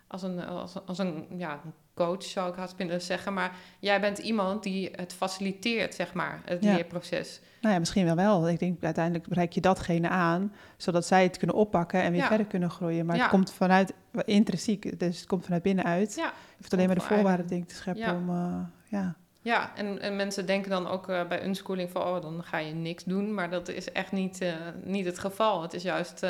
[0.08, 1.60] als een, als een, als een ja,
[1.94, 3.34] coach zou ik haast willen zeggen.
[3.34, 6.74] Maar jij bent iemand die het faciliteert, zeg maar, het Ja.
[6.74, 7.40] leerproces.
[7.60, 8.48] Nou ja, misschien wel wel.
[8.48, 12.26] Ik denk uiteindelijk bereik je datgene aan, zodat zij het kunnen oppakken en weer Ja.
[12.26, 13.06] verder kunnen groeien.
[13.06, 13.22] Maar Ja.
[13.22, 13.92] het komt vanuit
[14.24, 16.14] intrinsiek, dus het komt vanuit binnenuit.
[16.14, 19.14] Ja, Je hoeft alleen maar de voorwaarden denk ik, te scheppen om, eh, ja.
[19.42, 22.74] Ja, en, en mensen denken dan ook eh, bij unschooling van, oh, dan ga je
[22.74, 23.34] niks doen.
[23.34, 24.52] Maar dat is echt niet, eh,
[24.84, 25.62] niet het geval.
[25.62, 26.22] Het is juist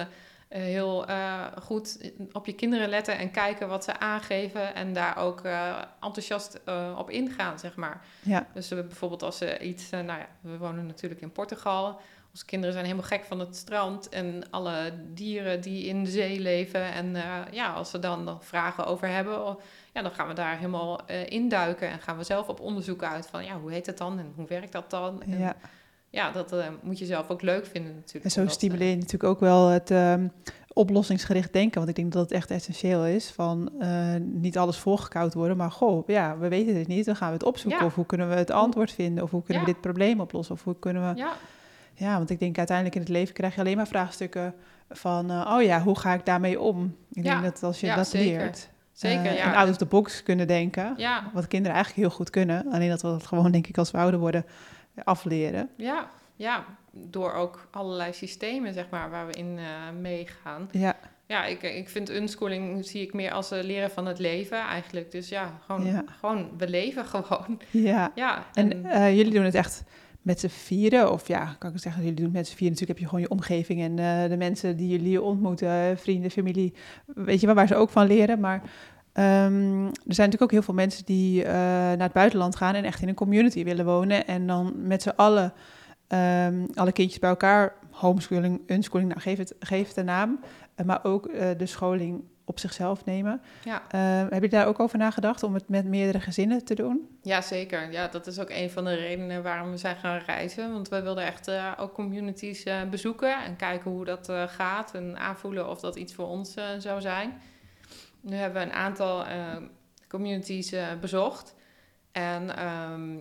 [0.48, 4.74] heel eh, goed op je kinderen letten en kijken wat ze aangeven.
[4.74, 8.00] En daar ook eh, enthousiast eh, op ingaan, zeg maar.
[8.23, 12.00] Ja, Dus eh, bijvoorbeeld als ze iets, eh, nou ja, we wonen natuurlijk in Portugal.
[12.31, 16.40] Onze kinderen zijn helemaal gek van het strand en alle dieren die in de zee
[16.40, 16.83] leven.
[16.92, 19.60] En eh, ja, als ze dan nog vragen over hebben, oh,
[19.92, 21.88] ja, dan gaan we daar helemaal eh, induiken.
[21.88, 24.46] En gaan we zelf op onderzoek uit van, ja, hoe heet het dan en hoe
[24.46, 25.23] werkt dat dan?
[25.23, 25.56] En, ja.
[26.11, 28.25] Ja dat eh, moet je zelf ook leuk vinden natuurlijk.
[28.25, 30.29] En zo eh, stimuleer je natuurlijk ook wel het ehm,
[30.73, 31.77] oplossingsgericht denken.
[31.77, 35.56] Want ik denk dat het echt essentieel is van eh, niet alles volgekoud worden.
[35.56, 37.04] Maar goh, ja, we weten het niet.
[37.04, 37.81] Dan gaan we het opzoeken.
[37.81, 37.87] Ja.
[37.87, 39.25] Of hoe kunnen we het antwoord vinden?
[39.25, 40.54] Of hoe kunnen we dit probleem oplossen?
[40.54, 41.21] Of hoe kunnen we...
[41.21, 41.33] Ja,
[41.94, 44.54] Ja, want ik denk uiteindelijk in het leven krijg je alleen maar vraagstukken
[44.90, 45.31] van...
[45.31, 46.96] oh ja, hoe ga ik daarmee om?
[47.13, 48.38] Ik denk dat als je dat zeker.
[48.38, 48.69] leert...
[48.92, 49.33] zeker.
[49.33, 49.44] ja.
[49.44, 50.96] En out of the box kunnen denken.
[51.33, 52.67] Wat kinderen eigenlijk heel goed kunnen.
[52.73, 54.44] Alleen dat we dat gewoon, denk ik, als we ouder worden,
[55.05, 55.69] afleren.
[55.77, 59.65] ja, ja, door ook allerlei systemen, zeg maar, waar we in eh,
[60.01, 60.69] meegaan.
[60.71, 60.96] Ja,
[61.27, 65.11] Ja, ik, ik vind unschooling zie ik meer als eh, leren van het leven eigenlijk.
[65.11, 66.05] Dus ja, gewoon, Ja.
[66.21, 67.61] gewoon we leven gewoon.
[67.71, 68.13] ja.
[68.15, 69.83] Ja, En eh, jullie doen het echt
[70.23, 71.13] met z'n vieren?
[71.13, 72.73] Of ja, kan ik zeggen, jullie doen het met z'n vieren.
[72.79, 76.75] Natuurlijk heb je gewoon je omgeving en eh, de mensen die jullie ontmoeten, vrienden, familie.
[77.07, 78.40] Weet je wel, waar ze ook van leren.
[78.40, 78.63] Maar
[79.13, 82.85] ehm, er zijn natuurlijk ook heel veel mensen die eh, naar het buitenland gaan en
[82.85, 84.27] echt in een community willen wonen.
[84.27, 85.52] En dan met z'n allen,
[86.06, 90.40] ehm, alle kindjes bij elkaar, homeschooling, unschooling, nou geef het, geef het een naam.
[90.79, 93.40] Eh, maar ook eh, de scholing op zichzelf nemen.
[93.65, 93.83] ja.
[93.88, 97.19] Eh, heb je daar ook over nagedacht om het met meerdere gezinnen te doen?
[97.23, 97.92] Ja, zeker.
[97.92, 100.73] Ja, dat is ook een van de redenen waarom we zijn gaan reizen.
[100.73, 105.81] Want we wilden echt ook communities bezoeken en kijken hoe dat gaat en aanvoelen of
[105.81, 107.33] dat iets voor ons zou zijn.
[108.21, 109.56] Nu hebben we een aantal eh,
[110.08, 111.54] communities eh, bezocht.
[112.12, 113.16] En ehm,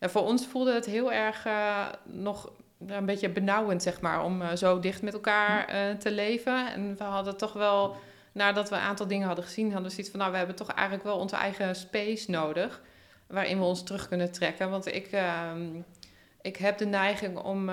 [0.00, 2.52] ja, voor ons voelde het heel erg eh, nog
[2.86, 6.72] een beetje benauwend, zeg maar, om zo dicht met elkaar eh, te leven.
[6.72, 7.96] En we hadden toch wel,
[8.32, 10.70] nadat we een aantal dingen hadden gezien, hadden we zoiets van, nou, we hebben toch
[10.70, 12.82] eigenlijk wel onze eigen space nodig
[13.26, 14.70] waarin we ons terug kunnen trekken.
[14.70, 15.68] Want ik, ehm,
[16.42, 17.70] ik heb de neiging om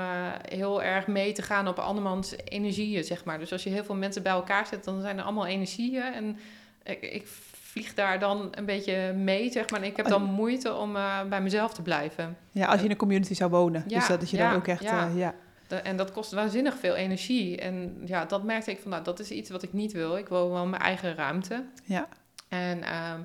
[0.50, 3.40] heel erg mee te gaan op andermans energieën, zeg maar.
[3.40, 6.14] Dus als je heel veel mensen bij elkaar zet, dan zijn er allemaal energieën.
[6.14, 6.38] En
[6.84, 9.82] ik, ik vlieg daar dan een beetje mee, zeg maar.
[9.82, 12.38] En ik heb dan moeite om eh, bij mezelf te blijven.
[12.52, 13.84] Ja, als je in een community zou wonen.
[13.88, 14.82] Ja, dus dat, dat je ja, dan ook echt...
[14.84, 15.08] ja.
[15.08, 15.34] eh, ja.
[15.68, 17.58] De- en dat kost waanzinnig veel energie.
[17.58, 20.18] En ja, dat merkte ik van, nou, dat is iets wat ik niet wil.
[20.18, 21.64] Ik wil wel mijn eigen ruimte.
[21.84, 22.08] Ja.
[22.48, 23.20] En ehm,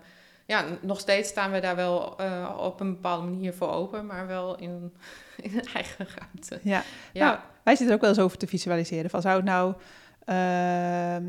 [0.47, 4.27] ja, nog steeds staan we daar wel eh, op een bepaalde manier voor open, maar
[4.27, 4.93] wel in,
[5.47, 6.59] in een eigen ruimte.
[6.63, 6.83] Ja.
[7.13, 9.11] Ja, Nou, wij zitten er ook wel eens over te visualiseren.
[9.11, 9.75] Van, zou het nou...
[10.25, 11.25] ehm,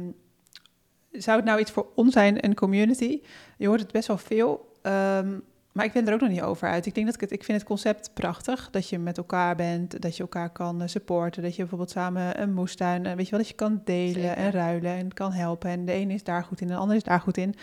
[1.11, 3.21] zou het nou iets voor ons zijn, een community?
[3.57, 4.71] Je hoort het best wel veel.
[4.81, 5.37] ehm,
[5.71, 6.85] maar ik ben er ook nog niet over uit.
[6.85, 8.69] Ik, denk dat ik, het, ik vind het concept prachtig.
[8.71, 11.41] Dat je met elkaar bent, dat je elkaar kan eh, supporten.
[11.43, 13.05] Dat je bijvoorbeeld samen een moestuin...
[13.05, 14.31] eh, weet je wel, dat je kan delen Zeker.
[14.37, 15.69] en ruilen en kan helpen.
[15.69, 17.55] En de ene is daar goed in de ander is daar goed in.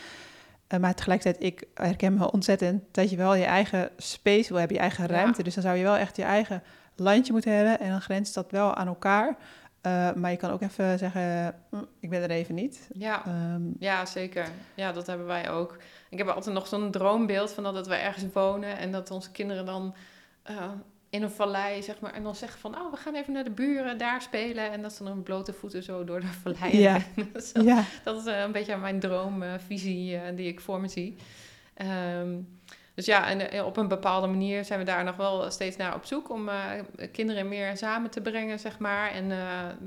[0.66, 4.76] Eh, maar tegelijkertijd, ik herken me ontzettend dat je wel je eigen space wil hebben,
[4.76, 5.10] je eigen Ja.
[5.14, 5.42] ruimte.
[5.42, 6.62] Dus dan zou je wel echt je eigen
[6.96, 9.36] landje moeten hebben en dan grenst dat wel aan elkaar.
[9.86, 12.88] Eh, maar je kan ook even zeggen, "Hm, ik ben er even niet.
[12.92, 14.48] ja, Ehm, ja, zeker.
[14.74, 15.76] Ja, dat hebben wij ook.
[16.10, 19.30] Ik heb altijd nog zo'n droombeeld van dat, dat we ergens wonen en dat onze
[19.30, 19.94] kinderen dan
[20.42, 20.70] eh,
[21.10, 23.50] in een vallei, zeg maar, en dan zeggen van, oh, we gaan even naar de
[23.50, 24.70] buren daar spelen.
[24.72, 26.98] En dat ze dan blote voeten zo door de vallei Ja.
[27.54, 27.62] Zo.
[27.70, 31.16] ja, Dat is eh, een beetje mijn droomvisie die ik voor me zie.
[31.74, 32.34] Ehm,
[32.96, 35.94] dus ja, en eh, op een bepaalde manier zijn we daar nog wel steeds naar
[35.94, 36.56] op zoek om eh,
[37.12, 39.10] kinderen meer samen te brengen, zeg maar.
[39.10, 39.38] En eh,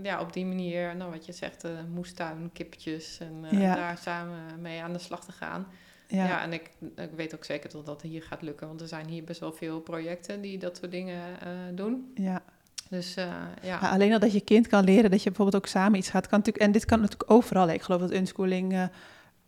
[0.04, 3.76] ja, op die manier, nou wat je zegt, eh moestuin, kippetjes en eh, Ja.
[3.76, 5.68] daar samen mee aan de slag te gaan.
[6.08, 6.42] Ja, ja.
[6.42, 9.24] en ik, ik weet ook zeker dat dat hier gaat lukken, want er zijn hier
[9.24, 12.12] best wel veel projecten die dat soort dingen eh, doen.
[12.16, 12.42] ja.
[12.90, 13.78] Dus eh, ja.
[13.78, 16.28] Alleen al dat je kind kan leren dat je bijvoorbeeld ook samen iets gaat.
[16.28, 17.70] Kan natuurlijk, en dit kan natuurlijk overal.
[17.70, 18.90] Ik geloof dat unschooling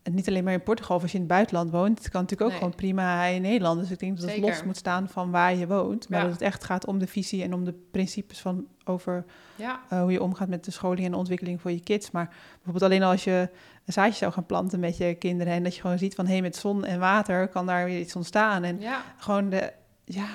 [0.04, 1.98] eh, niet alleen maar in Portugal of als je in het buitenland woont.
[1.98, 2.58] Het kan natuurlijk ook Nee.
[2.58, 3.80] gewoon prima in Nederland.
[3.80, 4.50] Dus ik denk dat het Zeker.
[4.50, 6.10] los moet staan van waar je woont.
[6.10, 6.24] Maar Ja.
[6.26, 9.26] dat het echt gaat om de visie en om de principes van over
[9.56, 12.12] ja, eh, hoe je omgaat met de scholing en de ontwikkeling voor je kids.
[12.12, 13.50] Maar bijvoorbeeld alleen als je
[13.86, 16.32] een zaadje zou gaan planten met je kinderen en dat je gewoon ziet van hé,
[16.32, 18.64] hey, met zon en water kan daar weer iets ontstaan.
[18.64, 19.74] En ja, gewoon de,
[20.06, 20.26] ja,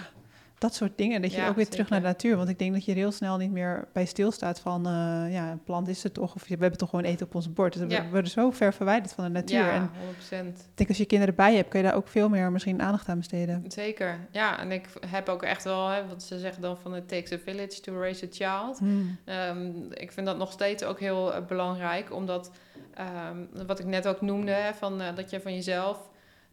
[0.58, 1.22] dat soort dingen.
[1.22, 2.36] Dat je Ja, ook weer terug naar de natuur.
[2.36, 5.62] Want ik denk dat je heel snel niet meer bij stilstaat van, eh, ja, een
[5.64, 6.34] plant is het toch?
[6.34, 7.72] Of we hebben toch gewoon eten op ons bord.
[7.72, 9.58] Dus we worden zo ver verwijderd van de natuur.
[9.58, 10.58] ja, En 100%.
[10.58, 13.08] ik denk als je kinderen bij hebt, kun je daar ook veel meer misschien aandacht
[13.08, 13.64] aan besteden.
[13.68, 14.58] Zeker, ja.
[14.60, 17.38] En ik heb ook echt wel, hè, wat ze zeggen dan van it takes a
[17.38, 18.78] village to raise a child.
[18.78, 19.18] Hmm.
[19.24, 22.50] Ehm, ik vind dat nog steeds ook heel eh, belangrijk, omdat
[22.94, 25.98] ehm, wat ik net ook noemde, hè, van, eh, dat je van jezelf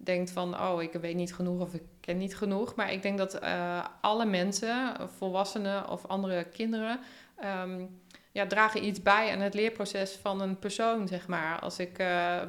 [0.04, 2.76] denkt van, oh, ik weet niet genoeg of ik ken niet genoeg.
[2.76, 7.00] Maar ik denk dat eh, alle mensen, volwassenen of andere kinderen,
[7.36, 7.86] ehm,
[8.32, 11.60] ja, dragen iets bij aan het leerproces van een persoon, zeg maar.
[11.60, 12.42] Als ik eh,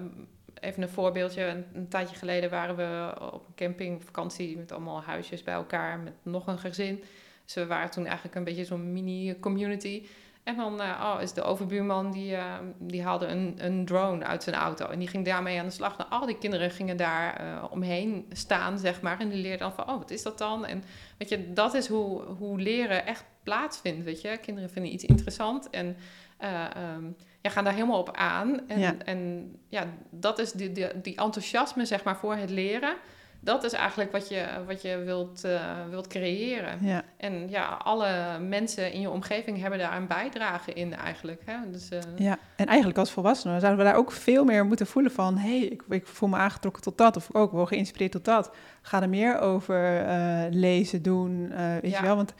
[0.60, 5.54] even een voorbeeldje, een, tijdje geleden waren we op een campingvakantie met allemaal huisjes bij
[5.54, 7.04] elkaar, met nog een gezin.
[7.44, 10.06] Dus we waren toen eigenlijk een beetje zo'n mini-community.
[10.44, 14.42] En dan eh, oh, is de overbuurman, die, eh, die haalde een, een drone uit
[14.42, 14.86] zijn auto.
[14.86, 15.98] En die ging daarmee aan de slag.
[15.98, 19.20] Nou, al die kinderen gingen daar eh, omheen staan, zeg maar.
[19.20, 20.66] En die leerden dan van, oh, wat is dat dan?
[20.66, 20.84] En
[21.18, 24.38] weet je, dat is hoe, hoe leren echt plaatsvindt, weet je.
[24.38, 25.96] Kinderen vinden iets interessant en
[26.40, 26.66] uh,
[26.96, 28.68] um, ja, gaan daar helemaal op aan.
[28.68, 32.96] En ja, en, ja dat is die, die, die, enthousiasme, zeg maar, voor het leren.
[33.44, 36.78] Dat is eigenlijk wat je, wat je wilt, uh, wilt creëren.
[36.80, 37.02] Ja.
[37.16, 41.42] En ja, alle mensen in je omgeving hebben daar een bijdrage in eigenlijk.
[41.44, 41.56] Hè?
[41.70, 41.98] Dus, uh...
[42.16, 45.36] Ja, en eigenlijk als volwassenen zouden we daar ook veel meer moeten voelen van...
[45.36, 48.50] hé, hey, ik, ik, voel me aangetrokken tot dat of ook wel geïnspireerd tot dat.
[48.82, 50.04] Ga er meer over
[50.50, 51.48] lezen, doen,
[51.80, 51.98] weet ja.
[51.98, 52.34] je wel, want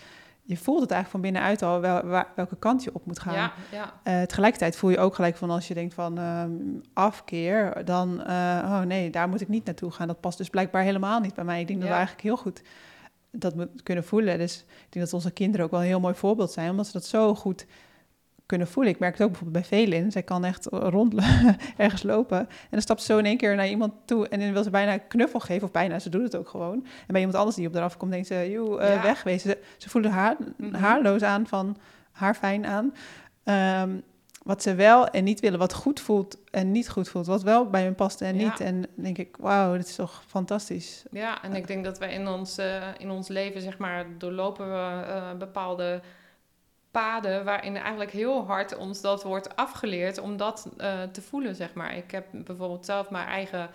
[0.47, 3.35] je voelt het eigenlijk van binnenuit al wel, welke kant je op moet gaan.
[3.35, 3.93] Ja, ja.
[4.05, 6.45] Uh, tegelijkertijd voel je ook gelijk van als je denkt van uh,
[6.93, 10.07] afkeer, dan uh, oh nee, daar moet ik niet naartoe gaan.
[10.07, 11.61] Dat past dus blijkbaar helemaal niet bij mij.
[11.61, 12.63] Ik denk dat we eigenlijk heel goed
[13.31, 14.39] dat moet kunnen voelen.
[14.39, 16.93] Dus ik denk dat onze kinderen ook wel een heel mooi voorbeeld zijn, omdat ze
[16.93, 17.67] dat zo goed
[18.47, 18.93] kunnen voelen.
[18.93, 20.13] Ik merk het ook bijvoorbeeld bij Velin.
[20.13, 21.15] Zij kan echt rond
[21.77, 22.39] ergens lopen.
[22.39, 24.71] En dan stapt ze zo in één keer naar iemand toe en dan wil ze
[24.71, 25.63] bijna een knuffel geven.
[25.63, 26.75] Of bijna, ze doet het ook gewoon.
[26.75, 29.51] En bij iemand anders die op eraf komt, denkt ze, joh, uh, wegwezen.
[29.51, 30.75] Ze, ze voelen haar mhm.
[30.75, 31.77] haarloos aan, van
[32.13, 32.93] haar fijn aan.
[33.85, 34.03] Um,
[34.45, 37.27] wat ze wel en niet willen, wat goed voelt en niet goed voelt.
[37.27, 38.61] Wat wel bij hun past en niet.
[38.61, 41.05] En dan denk ik, wauw, dit is toch fantastisch.
[41.11, 44.67] Ja, en ik denk dat wij in ons, uh, in ons leven, zeg maar, doorlopen
[44.67, 46.01] we uh, bepaalde
[46.95, 51.75] paden waarin eigenlijk heel hard ons dat wordt afgeleerd om dat uh, te voelen, zeg
[51.75, 51.97] maar.
[51.97, 53.71] Ik heb bijvoorbeeld zelf mijn eigen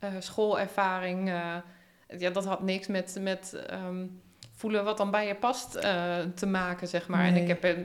[0.00, 1.28] uh, schoolervaring.
[1.28, 1.54] Uh,
[2.18, 4.22] ja, dat had niks met, met um,
[4.54, 5.72] voelen wat dan bij je past
[6.34, 7.22] te maken, zeg maar.
[7.22, 7.30] Nee.
[7.30, 7.76] En ik heb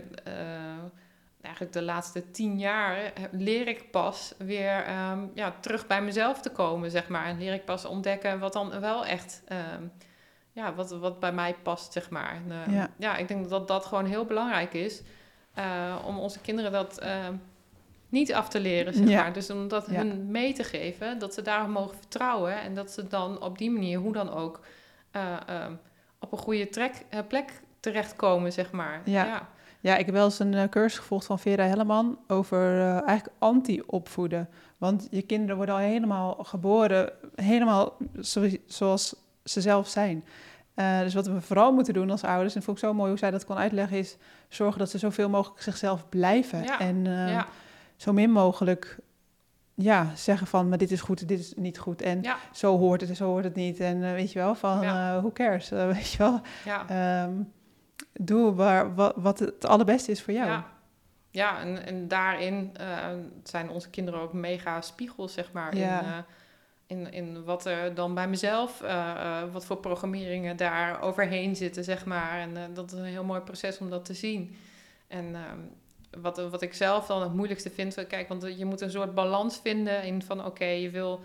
[1.42, 6.50] eigenlijk de laatste tien jaar leer ik pas weer um, ja, terug bij mezelf te
[6.50, 7.26] komen, zeg maar.
[7.26, 9.92] En leer ik pas ontdekken wat dan wel echt um,
[10.58, 12.32] ja, wat, wat bij mij past, zeg maar.
[12.32, 12.90] En, uh, ja.
[12.98, 13.18] ja.
[13.18, 15.02] ik denk dat dat gewoon heel belangrijk is.
[15.58, 17.28] Uh, om onze kinderen dat uh,
[18.10, 19.22] niet af te leren, zeg ja.
[19.22, 19.34] maar.
[19.34, 19.98] Dus om dat ja.
[19.98, 22.62] hun mee te geven, dat ze daarop mogen vertrouwen.
[22.62, 24.60] En dat ze dan op die manier, hoe dan ook,
[26.20, 29.02] op een goede trek, plek terechtkomen, zeg maar.
[29.06, 29.48] Ja.
[29.80, 29.98] ja.
[29.98, 34.50] ik heb wel eens een cursus gevolgd van Vera Helleman over eigenlijk anti-opvoeden.
[34.78, 37.98] Want je kinderen worden al helemaal geboren, helemaal
[38.68, 39.16] zoals
[39.50, 40.24] ze zelf zijn.
[40.76, 43.20] Uh, dus wat we vooral moeten doen als ouders, en vond ik zo mooi hoe
[43.20, 44.18] zij dat kon uitleggen, is
[44.50, 46.64] zorgen dat ze zoveel mogelijk zichzelf blijven.
[46.64, 46.80] Ja.
[46.80, 47.48] En uh, ja.
[47.96, 48.98] zo min mogelijk
[49.74, 52.02] ja, zeggen van, maar dit is goed, dit is niet goed.
[52.02, 52.38] En ja.
[52.52, 53.80] zo hoort het en zo hoort het niet.
[53.80, 56.42] En uh, weet je wel, van who cares, weet je wel.
[57.24, 57.52] Um,
[58.14, 60.50] doe waar, wat, wat het allerbeste is voor jou.
[60.50, 60.66] Ja,
[61.30, 62.72] ja en, en daarin
[63.44, 65.76] zijn onze kinderen ook mega spiegels, zeg maar.
[65.76, 65.90] In,
[66.88, 71.84] in, in wat er dan bij mezelf, uh, uh, wat voor programmeringen daar overheen zitten,
[71.84, 72.40] zeg maar.
[72.40, 74.56] En uh, dat is een heel mooi proces om dat te zien.
[75.08, 75.60] En ehm,
[76.22, 79.60] wat, wat ik zelf dan het moeilijkste vind, kijk, want je moet een soort balans
[79.64, 81.20] vinden in van oké, okay, je wil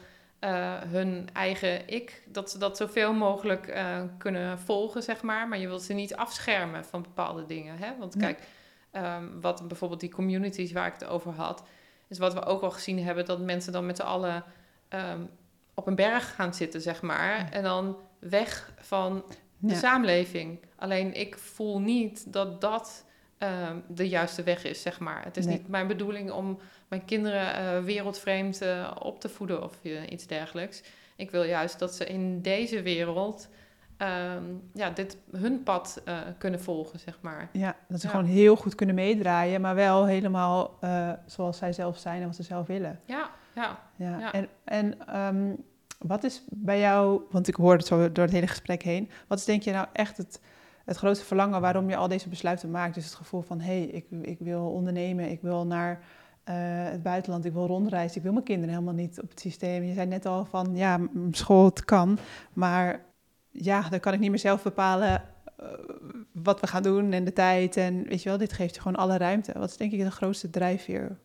[0.86, 3.82] hun eigen ik, dat ze dat zoveel mogelijk
[4.18, 5.48] kunnen volgen, zeg maar.
[5.48, 7.78] Maar je wilt ze niet afschermen van bepaalde dingen.
[7.78, 7.98] Hè?
[7.98, 8.42] Want kijk,
[8.92, 11.62] um, wat bijvoorbeeld die communities waar ik het over had,
[12.08, 14.44] is wat we ook al gezien hebben, dat mensen dan met z'n allen.
[14.88, 15.30] Um,
[15.74, 17.50] op een berg gaan zitten, zeg maar.
[17.50, 19.24] En dan weg van
[19.58, 20.58] de samenleving.
[20.76, 23.04] Alleen ik voel niet dat dat
[23.38, 25.24] uh, de juiste weg is, zeg maar.
[25.24, 26.58] Het is niet mijn bedoeling om
[26.88, 30.82] mijn kinderen uh, wereldvreemd uh, op te voeden of uh, iets dergelijks.
[31.16, 33.48] Ik wil juist dat ze in deze wereld
[33.98, 36.02] um, ja, dit, hun pad
[36.38, 37.48] kunnen volgen, zeg maar.
[37.52, 40.78] Ja, dat ze gewoon heel goed kunnen meedraaien, maar wel helemaal
[41.26, 43.00] zoals zij zelf zijn en wat ze zelf willen.
[43.04, 43.78] Ja, ja.
[43.96, 44.32] ja.
[44.32, 45.64] En, en um,
[45.98, 49.38] wat is bij jou, want ik hoor het zo door het hele gesprek heen, wat
[49.38, 50.40] is denk je nou echt het,
[50.84, 52.94] het grootste verlangen waarom je al deze besluiten maakt?
[52.94, 55.90] Dus het gevoel van, hé, hey, ik, ik wil ondernemen, ik wil naar
[56.48, 56.54] uh,
[56.90, 59.82] het buitenland, ik wil rondreizen, ik wil mijn kinderen helemaal niet op het systeem.
[59.82, 61.00] Je zei net al van, ja,
[61.30, 62.18] school, het kan,
[62.52, 63.04] maar
[63.50, 65.22] ja, dan kan ik niet meer zelf bepalen
[65.60, 65.66] uh,
[66.32, 67.76] wat we gaan doen en de tijd.
[67.76, 69.52] En weet je wel, dit geeft je gewoon alle ruimte.
[69.58, 71.18] Wat is denk ik de grootste drijfveer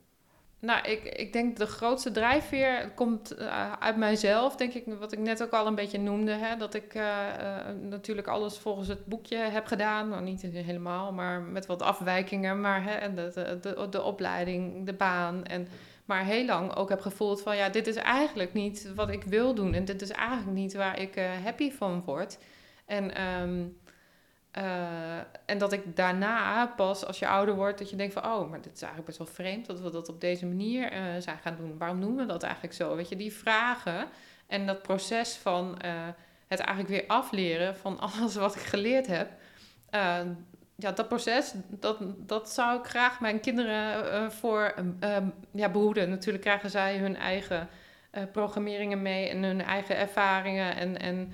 [0.60, 5.20] nou, ik, ik denk de grootste drijfveer komt uh, uit mijzelf, denk ik, wat ik
[5.20, 6.32] net ook al een beetje noemde.
[6.32, 10.10] Hè, dat ik uh, uh, natuurlijk alles volgens het boekje heb gedaan.
[10.10, 12.62] Nou, niet helemaal, maar met wat afwijkingen.
[12.62, 15.46] Maar hè, de, de, de, opleiding, de baan.
[15.46, 15.68] En,
[16.06, 19.54] maar heel lang ook heb gevoeld van, ja, dit is eigenlijk niet wat ik wil
[19.54, 19.74] doen.
[19.74, 22.38] En dit is eigenlijk niet waar ik happy van word.
[22.86, 23.22] En...
[23.42, 23.78] Um,
[24.58, 28.26] uh, en dat ik daarna pas, als je ouder wordt, dat je denkt van...
[28.26, 31.00] oh, maar dit is eigenlijk best wel vreemd dat we dat op deze manier uh,
[31.20, 31.78] zijn gaan doen.
[31.78, 32.96] Waarom doen we dat eigenlijk zo?
[32.96, 34.08] Weet je, die vragen
[34.48, 35.92] en dat proces van uh,
[36.48, 39.30] het eigenlijk weer afleren van alles wat ik geleerd heb...
[40.76, 44.74] ja, dat proces, dat, dat zou ik graag mijn kinderen voor
[45.52, 46.10] ja, behoeden.
[46.10, 47.68] Natuurlijk krijgen zij hun eigen
[48.32, 51.32] programmeringen mee en hun eigen ervaringen en, en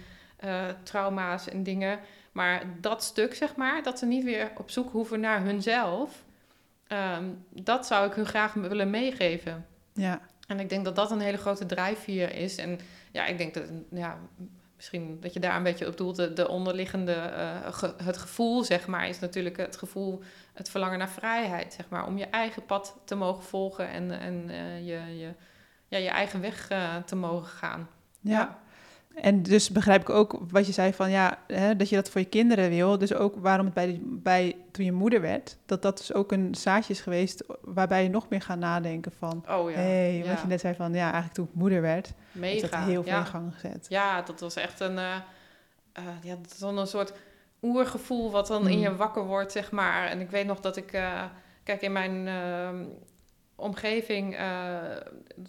[0.84, 2.00] trauma's en dingen...
[2.34, 6.24] Maar dat stuk, zeg maar, dat ze niet weer op zoek hoeven naar hunzelf,
[6.88, 9.66] ehm, dat zou ik hun graag willen meegeven.
[9.94, 10.22] Ja.
[10.48, 12.58] En ik denk dat dat een hele grote drijfveer is.
[12.58, 12.80] En
[13.12, 14.18] ja, ik denk dat, ja,
[14.76, 18.64] misschien dat je daar een beetje op doelt, de, de onderliggende, uh, ge, het gevoel,
[18.64, 20.22] zeg maar, is natuurlijk het gevoel,
[20.54, 24.50] het verlangen naar vrijheid, zeg maar, om je eigen pad te mogen volgen en, en
[24.50, 25.34] uh, je, je,
[25.88, 27.90] ja, je eigen weg uh, te mogen gaan.
[28.20, 28.40] ja.
[28.40, 28.62] ja.
[29.14, 32.22] En dus begrijp ik ook wat je zei van ja, hè, dat je dat voor
[32.22, 32.98] je kinderen wil.
[32.98, 36.32] Dus ook waarom het bij, de, bij toen je moeder werd, dat dat dus ook
[36.32, 40.42] een zaadje is geweest waarbij je nog meer gaat nadenken van, oh ja, hey, wat
[40.42, 43.12] je net zei van ja, eigenlijk toen ik moeder werd, Mega, is dat heel veel
[43.12, 43.20] ja.
[43.20, 43.86] in gang gezet.
[43.90, 45.16] Ja, dat was echt een, uh,
[46.00, 47.14] uh, ja, dat dan een soort
[47.62, 48.84] oergevoel wat dan in Mm.
[48.84, 50.08] je wakker wordt, zeg maar.
[50.08, 51.24] En ik weet nog dat ik, uh,
[51.64, 52.28] kijk, in mijn
[53.64, 54.78] omgeving, uh,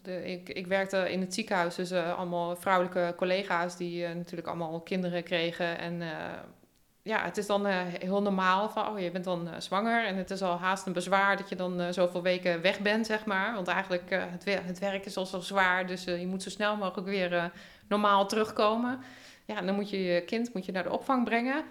[0.03, 4.49] de, ik, ik werkte in het ziekenhuis, dus uh, allemaal vrouwelijke collega's die uh, natuurlijk
[4.49, 5.79] allemaal kinderen kregen.
[5.79, 6.03] En
[7.03, 10.43] ja, het is dan heel normaal van, oh je bent dan zwanger en het is
[10.43, 13.55] al haast een bezwaar dat je dan zoveel weken weg bent, zeg maar.
[13.55, 17.09] Want eigenlijk het, het werk is al zo zwaar, dus je moet zo snel mogelijk
[17.09, 17.53] weer
[17.89, 19.01] normaal terugkomen.
[19.45, 21.65] Ja, dan moet je je kind moet je naar de opvang brengen.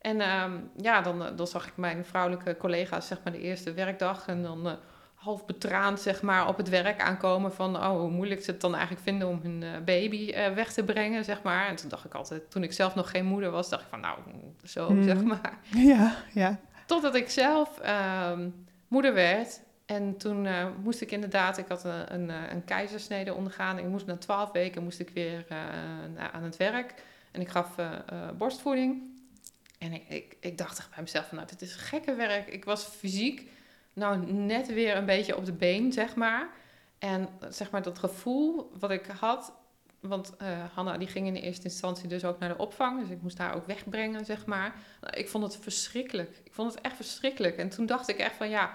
[0.00, 4.26] En um, ja, dan, dan zag ik mijn vrouwelijke collega's, zeg maar, de eerste werkdag
[4.26, 4.78] en dan
[5.20, 8.72] half betraand zeg maar, op het werk aankomen van oh, hoe moeilijk ze het dan
[8.72, 11.68] eigenlijk vinden om hun uh, baby uh, weg te brengen, zeg maar.
[11.68, 14.00] En toen dacht ik altijd, toen ik zelf nog geen moeder was, dacht ik van
[14.00, 14.18] nou,
[14.64, 14.96] zo, Hmm.
[14.96, 15.02] mm.
[15.04, 15.58] zeg maar.
[15.92, 16.60] Ja, ja.
[16.86, 18.38] Totdat ik zelf uh,
[18.88, 19.60] moeder werd.
[19.86, 23.78] En toen uh, moest ik inderdaad, ik had een, een, een keizersnede ondergaan.
[23.78, 26.94] Ik moest na twaalf weken moest ik weer uh, aan het werk.
[27.30, 27.74] En ik gaf
[28.38, 29.02] borstvoeding.
[29.78, 32.48] En ik, ik, ik dacht echt bij mezelf van nou, dit is gekke werk.
[32.48, 33.48] Ik was fysiek
[33.92, 36.48] nou net weer een beetje op de been, zeg maar.
[36.98, 39.52] En zeg maar dat gevoel wat ik had...
[40.00, 43.00] Want uh, Hanna die ging in de eerste instantie dus ook naar de opvang.
[43.00, 44.74] Dus ik moest haar ook wegbrengen, zeg maar.
[45.00, 46.40] Nou, ik vond het verschrikkelijk.
[46.44, 47.56] Ik vond het echt verschrikkelijk.
[47.56, 48.70] En toen dacht ik echt van ja...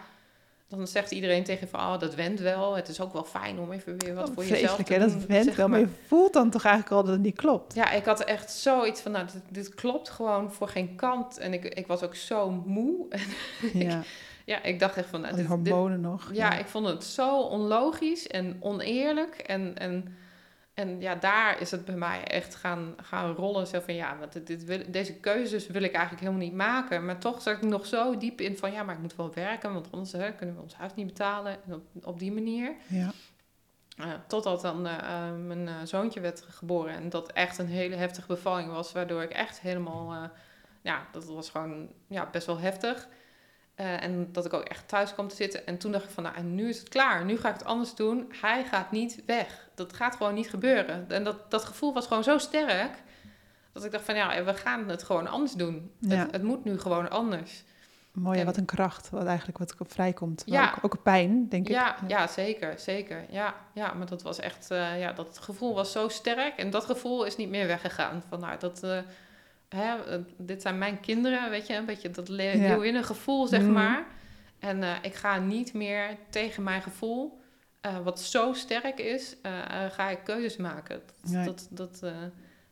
[0.67, 2.75] Dan zegt iedereen tegen van, oh, dat went wel.
[2.75, 4.99] Het is ook wel fijn om even weer wat oh, voor jezelf te hè?
[4.99, 5.09] doen.
[5.09, 7.75] Dat went wel, maar je voelt dan toch eigenlijk al dat het niet klopt.
[7.75, 11.37] Ja, ik had echt zoiets van, nou, dit, dit klopt gewoon voor geen kant.
[11.37, 13.07] En ik, ik was ook zo moe.
[13.73, 14.03] Ja.
[14.45, 15.21] Ja, ik dacht echt van...
[15.21, 16.33] Nou, die dit, hormonen dit, nog.
[16.33, 19.35] Ja, ja, ik vond het zo onlogisch en oneerlijk.
[19.35, 20.15] En, en,
[20.73, 23.67] en ja, daar is het bij mij echt gaan, gaan rollen.
[23.67, 27.05] Zo van, ja, want dit wil, deze keuzes wil ik eigenlijk helemaal niet maken.
[27.05, 28.71] Maar toch zat ik nog zo diep in van...
[28.71, 31.57] Ja, maar ik moet wel werken, want anders hè, kunnen we ons huis niet betalen.
[31.65, 32.75] En op, op die manier.
[32.87, 33.11] Ja.
[33.99, 36.93] Uh, totdat dan uh, mijn uh, zoontje werd geboren.
[36.93, 38.91] En dat echt een hele heftige bevalling was.
[38.91, 40.13] Waardoor ik echt helemaal...
[40.13, 40.29] eh,
[40.81, 43.07] ja, dat was gewoon ja, best wel heftig.
[43.79, 45.67] Uh, en dat ik ook echt thuis kwam te zitten.
[45.67, 47.25] En toen dacht ik van, nou, en nu is het klaar.
[47.25, 48.31] Nu ga ik het anders doen.
[48.41, 49.69] Hij gaat niet weg.
[49.75, 51.05] Dat gaat gewoon niet gebeuren.
[51.09, 52.91] En dat, dat gevoel was gewoon zo sterk...
[53.71, 55.91] dat ik dacht van, ja, we gaan het gewoon anders doen.
[55.99, 56.15] Ja.
[56.15, 57.63] Het, het, moet nu gewoon anders.
[58.11, 60.43] Mooi, en, wat een kracht, wat eigenlijk wat vrijkomt.
[60.45, 60.73] Ja.
[60.77, 62.09] Ook, ook pijn, denk ja, ik.
[62.09, 63.25] Ja, zeker, zeker.
[63.29, 64.71] Ja, ja maar dat was echt...
[64.71, 66.57] Uh, ja, dat gevoel was zo sterk.
[66.57, 68.23] En dat gevoel is niet meer weggegaan.
[68.29, 68.83] Van, nou, dat...
[68.83, 68.97] Uh,
[69.75, 69.95] Hè,
[70.37, 73.71] dit zijn mijn kinderen, weet je, een beetje dat leeuwinnen gevoel, zeg Mhm.
[73.71, 74.05] maar.
[74.59, 77.39] En uh, ik ga niet meer tegen mijn gevoel,
[77.85, 79.51] uh, wat zo sterk is, uh,
[79.91, 81.01] ga ik keuzes maken.
[81.21, 81.45] Dat, Nee.
[81.45, 82.11] dat, dat, eh,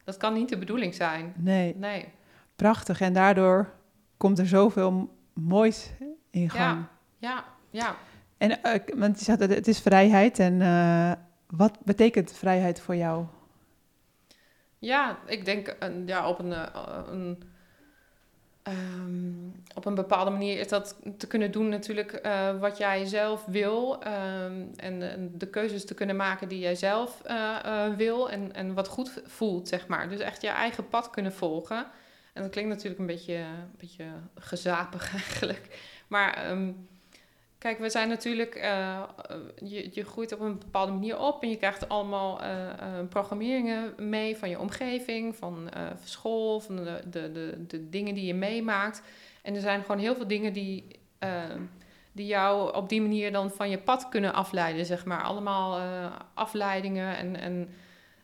[0.04, 1.34] dat kan niet de bedoeling zijn.
[1.38, 2.06] Nee, Nee.
[2.56, 3.02] prachtig.
[3.02, 3.74] En daardoor
[4.18, 5.92] komt er zoveel moois
[6.30, 6.86] in gang.
[7.18, 7.96] Ja, ja.
[8.38, 10.40] En eh, want je zegt dat het is vrijheid.
[10.40, 11.12] En eh,
[11.48, 13.26] wat betekent vrijheid voor jou?
[14.84, 15.76] Ja, ik denk
[16.06, 16.66] ja, op, een, uh,
[17.08, 17.44] een,
[18.64, 23.46] um, op een bepaalde manier is dat te kunnen doen natuurlijk uh, wat jij zelf
[23.46, 23.94] wil.
[23.94, 27.22] Um, en, en, de keuzes te kunnen maken die jij zelf
[27.98, 30.10] wil en, en wat goed voelt, zeg maar.
[30.10, 31.86] Dus echt je eigen pad kunnen volgen.
[32.34, 34.06] En dat klinkt natuurlijk een beetje, een beetje
[34.36, 35.80] gezapig eigenlijk.
[36.08, 36.52] Maar...
[36.52, 36.88] Um,
[37.64, 39.04] Kijk, we zijn natuurlijk, uh,
[39.56, 42.50] je, je groeit op een bepaalde manier op en je krijgt allemaal uh,
[43.10, 45.70] programmeringen mee van je omgeving, van
[46.04, 49.02] school, van de, de, de, de dingen die je meemaakt.
[49.42, 50.88] En er zijn gewoon heel veel dingen die,
[52.12, 55.24] die jou op die manier dan van je pad kunnen afleiden, zeg maar.
[55.24, 55.80] Allemaal
[56.34, 57.70] afleidingen en, en,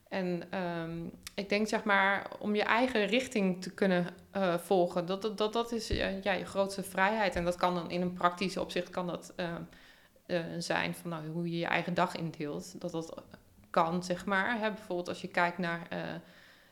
[0.09, 5.05] en um, ik denk zeg maar om je eigen richting te kunnen uh, volgen.
[5.05, 7.35] Dat, dat, dat, dat is uh, ja, je grootste vrijheid.
[7.35, 11.49] En dat kan dan in een praktisch opzicht kan dat uh, zijn van nou, hoe
[11.51, 12.81] je je eigen dag indeelt.
[12.81, 13.23] Dat dat
[13.69, 14.59] kan, zeg maar.
[14.59, 15.87] Hè, bijvoorbeeld als je kijkt naar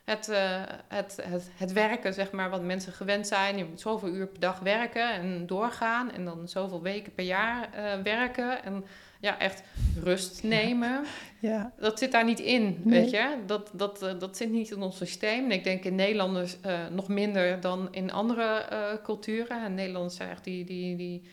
[0.03, 0.25] het,
[0.87, 3.57] het, het, het werken, zeg maar, wat mensen gewend zijn.
[3.57, 6.11] Je moet zoveel uur per dag werken en doorgaan.
[6.11, 7.69] En dan zoveel weken per jaar
[8.03, 8.63] werken.
[8.63, 8.85] En
[9.19, 9.63] ja, echt
[10.03, 11.03] rust nemen.
[11.39, 11.73] Ja.
[11.79, 13.37] Dat zit daar niet in, weet je.
[13.45, 15.43] Dat, dat, uh, dat zit niet in ons systeem.
[15.43, 16.57] En ik denk in Nederlanders
[16.91, 18.65] nog minder dan in andere
[19.03, 19.63] culturen.
[19.63, 21.29] En Nederlanders zijn echt die, die, die,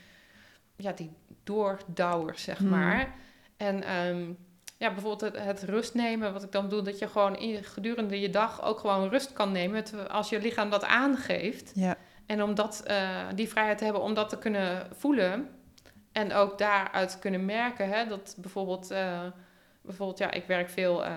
[0.77, 1.11] ja, die
[1.45, 2.69] doordouwers, zeg hmm.
[2.69, 3.15] maar.
[3.57, 3.97] En...
[4.07, 4.37] Um,
[4.79, 8.21] ja, bijvoorbeeld het, het, rust nemen, wat ik dan bedoel, dat je gewoon in, gedurende
[8.21, 11.73] je dag ook gewoon rust kan nemen als je lichaam dat aangeeft.
[11.75, 11.97] Ja.
[12.27, 15.49] En om dat, uh, die vrijheid te hebben om dat te kunnen voelen
[16.15, 19.21] en ook daaruit kunnen merken, hè, dat bijvoorbeeld, uh,
[19.81, 21.11] bijvoorbeeld, ja, ik werk veel uh,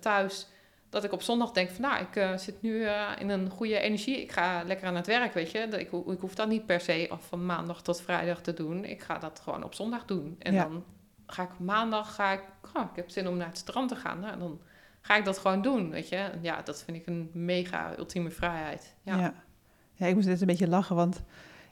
[0.00, 0.46] thuis,
[0.88, 2.86] dat ik op zondag denk van, nou, ik zit nu
[3.18, 5.58] in een goede energie, ik ga lekker aan het werk, weet je.
[5.58, 9.18] Ik, ik hoef dat niet per se van maandag tot vrijdag te doen, ik ga
[9.18, 10.36] dat gewoon op zondag doen.
[10.38, 10.84] En dan
[11.26, 12.42] ga ik maandag, ga ik,
[12.74, 14.20] oh, ik heb zin om naar het strand te gaan.
[14.20, 14.60] Nou, dan
[15.00, 16.30] ga ik dat gewoon doen, weet je.
[16.40, 18.94] Ja, dat vind ik een mega ultieme vrijheid.
[19.02, 19.16] Ja.
[19.16, 19.34] ja.
[19.94, 21.22] ja ik moest net een beetje lachen, want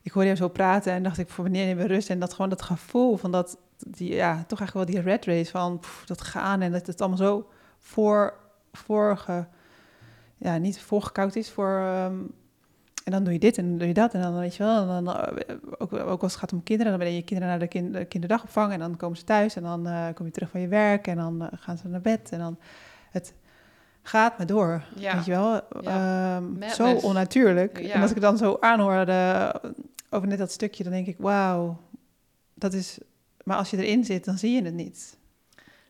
[0.08, 2.10] ik hoorde jou zo praten en dacht ik, voor wanneer neem we rust?
[2.10, 5.50] En dat gewoon dat gevoel van dat, die, ja, toch eigenlijk wel die red race
[5.50, 7.48] van dat gaan en dat het allemaal zo
[7.78, 8.34] voor,
[8.72, 9.46] vorige,
[10.36, 11.80] ja, niet voorgekoud is voor...
[12.04, 12.30] Um,
[13.04, 14.14] en dan doe je dit en dan doe je dat.
[14.14, 16.92] En dan weet je wel, en dan, eh, ook, ook als het gaat om kinderen,
[16.92, 19.86] dan ben je kinderen naar de, kind, kinderdagopvang en dan komen ze thuis en dan
[19.86, 22.28] uh, kom je terug van je werk en dan uh, gaan ze naar bed.
[22.32, 22.58] En dan
[23.10, 23.34] het
[24.02, 25.14] gaat maar door, ja.
[25.14, 25.60] weet je wel.
[25.80, 26.36] Ja.
[26.36, 27.80] Um, zo onnatuurlijk.
[27.80, 27.94] Ja.
[27.94, 29.52] En als ik het dan zo aanhoorde
[30.10, 31.80] over net dat stukje, dan denk ik, wauw,
[32.54, 32.98] dat is...
[33.44, 35.18] Maar als je erin zit, dan zie je het niet.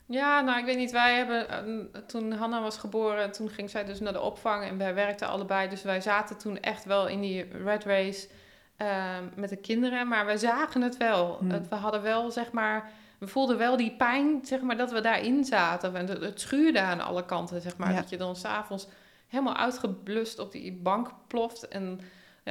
[0.07, 0.91] Ja, nou, ik weet niet.
[0.91, 1.47] Wij hebben,
[1.95, 5.29] uh, toen Hanna was geboren, toen ging zij dus naar de opvang en wij werkten
[5.29, 5.69] allebei.
[5.69, 8.29] Dus wij zaten toen echt wel in die red race
[8.79, 11.37] uh, met de kinderen, maar we zagen het wel.
[11.39, 11.51] Hmm.
[11.51, 15.01] Het, we hadden wel, zeg maar, we voelden wel die pijn, zeg maar, dat we
[15.01, 15.97] daarin zaten.
[15.97, 17.95] En het, het schuurde aan alle kanten, zeg maar.
[17.95, 18.87] Dat je dan s'avonds
[19.27, 22.01] helemaal uitgeblust op die bank ploft en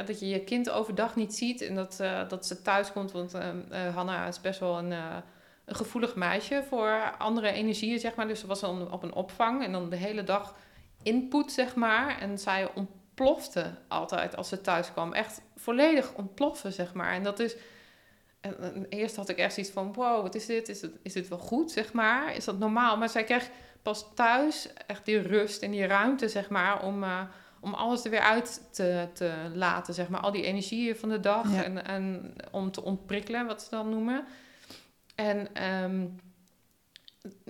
[0.05, 3.11] dat je je kind overdag niet ziet en dat, uh, dat ze thuis komt.
[3.11, 4.93] Want uh, Hanna is best wel een
[5.67, 8.27] een gevoelig meisje voor andere energieën, zeg maar.
[8.27, 10.55] Dus ze was dan op een opvang en dan de hele dag
[11.03, 12.19] input, zeg maar.
[12.19, 15.13] En zij ontplofte altijd als ze thuis kwam.
[15.13, 17.11] Echt volledig ontploffen, zeg maar.
[17.13, 17.55] En dat is...
[18.39, 20.69] En, eerst had ik echt iets van, wow, wat is dit?
[20.69, 22.35] Is, is dit wel goed, zeg maar?
[22.35, 22.97] Is dat normaal?
[22.97, 23.49] Maar zij kreeg
[23.81, 27.05] pas thuis echt die rust en die ruimte, zeg maar, om...
[27.59, 30.21] om alles er weer uit te, te laten, zeg maar.
[30.21, 34.25] Al die energieën van de dag en, en om te ontprikkelen, wat ze dan noemen.
[35.15, 36.05] En ehm,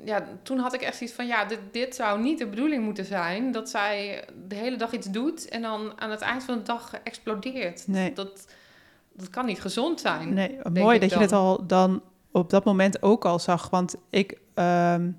[0.05, 3.05] ja, toen had ik echt iets van, ja, dit, dit zou niet de bedoeling moeten
[3.05, 3.51] zijn.
[3.51, 6.93] Dat zij de hele dag iets doet en dan aan het eind van de dag
[7.03, 7.87] explodeert.
[7.87, 8.13] Nee.
[8.13, 8.47] Dat,
[9.13, 10.33] dat kan niet gezond zijn.
[10.33, 12.01] Nee, mooi dat je het al dan
[12.31, 13.69] op dat moment ook al zag.
[13.69, 15.11] Want ik, ehm,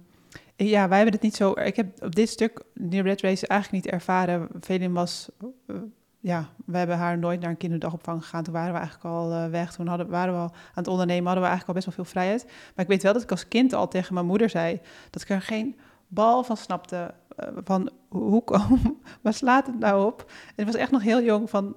[0.67, 1.53] ja, wij hebben het niet zo.
[1.53, 4.49] Ik heb op dit stuk die Red Race eigenlijk niet ervaren.
[4.61, 5.29] Velin was
[5.67, 5.77] uh,
[6.21, 8.43] ja, we hebben haar nooit naar een kinderdagopvang gegaan.
[8.43, 9.73] Toen waren we eigenlijk al uh, weg.
[9.73, 12.13] Toen hadden, waren we al aan het ondernemen, hadden we eigenlijk al best wel veel
[12.13, 12.45] vrijheid.
[12.45, 14.81] Maar ik weet wel dat ik als kind al tegen mijn moeder zei
[15.11, 15.77] dat ik er geen
[16.09, 17.15] bal van snapte.
[17.41, 20.25] Uh, van hoe kom, waar slaat het nou op?
[20.29, 21.77] En ik was echt nog heel jong van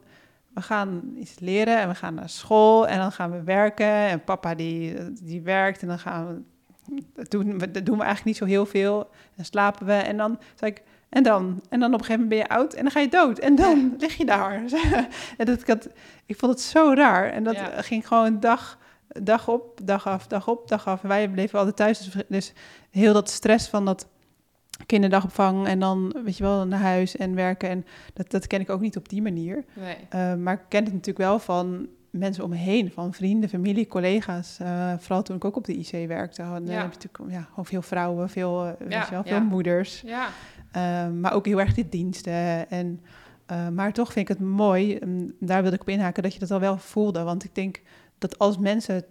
[0.53, 3.85] we gaan iets leren en we gaan naar school en dan gaan we werken.
[3.85, 6.41] En papa die, die werkt en dan gaan we.
[7.29, 9.09] Doen, we, doen we eigenlijk niet zo heel veel.
[9.35, 9.93] En slapen we.
[9.93, 11.61] En dan zei ik, en dan?
[11.69, 13.39] En dan op een gegeven moment ben je oud en dan ga je dood.
[13.39, 14.53] En dan lig je daar.
[15.37, 15.89] en dat, ik, had,
[16.25, 17.31] ik vond het zo raar.
[17.31, 18.77] En dat ging gewoon dag,
[19.07, 21.03] dag op, dag af, dag op, dag af.
[21.03, 21.99] En wij bleven altijd thuis.
[21.99, 22.53] Dus, dus
[22.89, 24.07] heel dat stress van dat
[24.85, 27.69] kinderdagopvang en dan, weet je wel, naar huis en werken.
[27.69, 29.65] En dat, dat ken ik ook niet op die manier.
[29.73, 29.97] Nee.
[30.15, 33.87] Uh, maar ik ken het natuurlijk wel van mensen om me heen, van vrienden, familie,
[33.87, 34.57] collega's.
[34.61, 36.71] Uh, vooral toen ik ook op de IC werkte, dan ja.
[36.71, 40.01] heb je natuurlijk ja, gewoon veel vrouwen, veel, uh, je wel, veel moeders.
[40.05, 40.27] Ja.
[40.71, 42.69] Ehm, maar ook heel erg de diensten.
[42.69, 43.01] En,
[43.51, 46.39] uh, maar toch vind ik het mooi, um, daar wilde ik op inhaken, dat je
[46.39, 47.23] dat al wel voelde.
[47.23, 47.81] Want ik denk
[48.17, 49.03] dat als mensen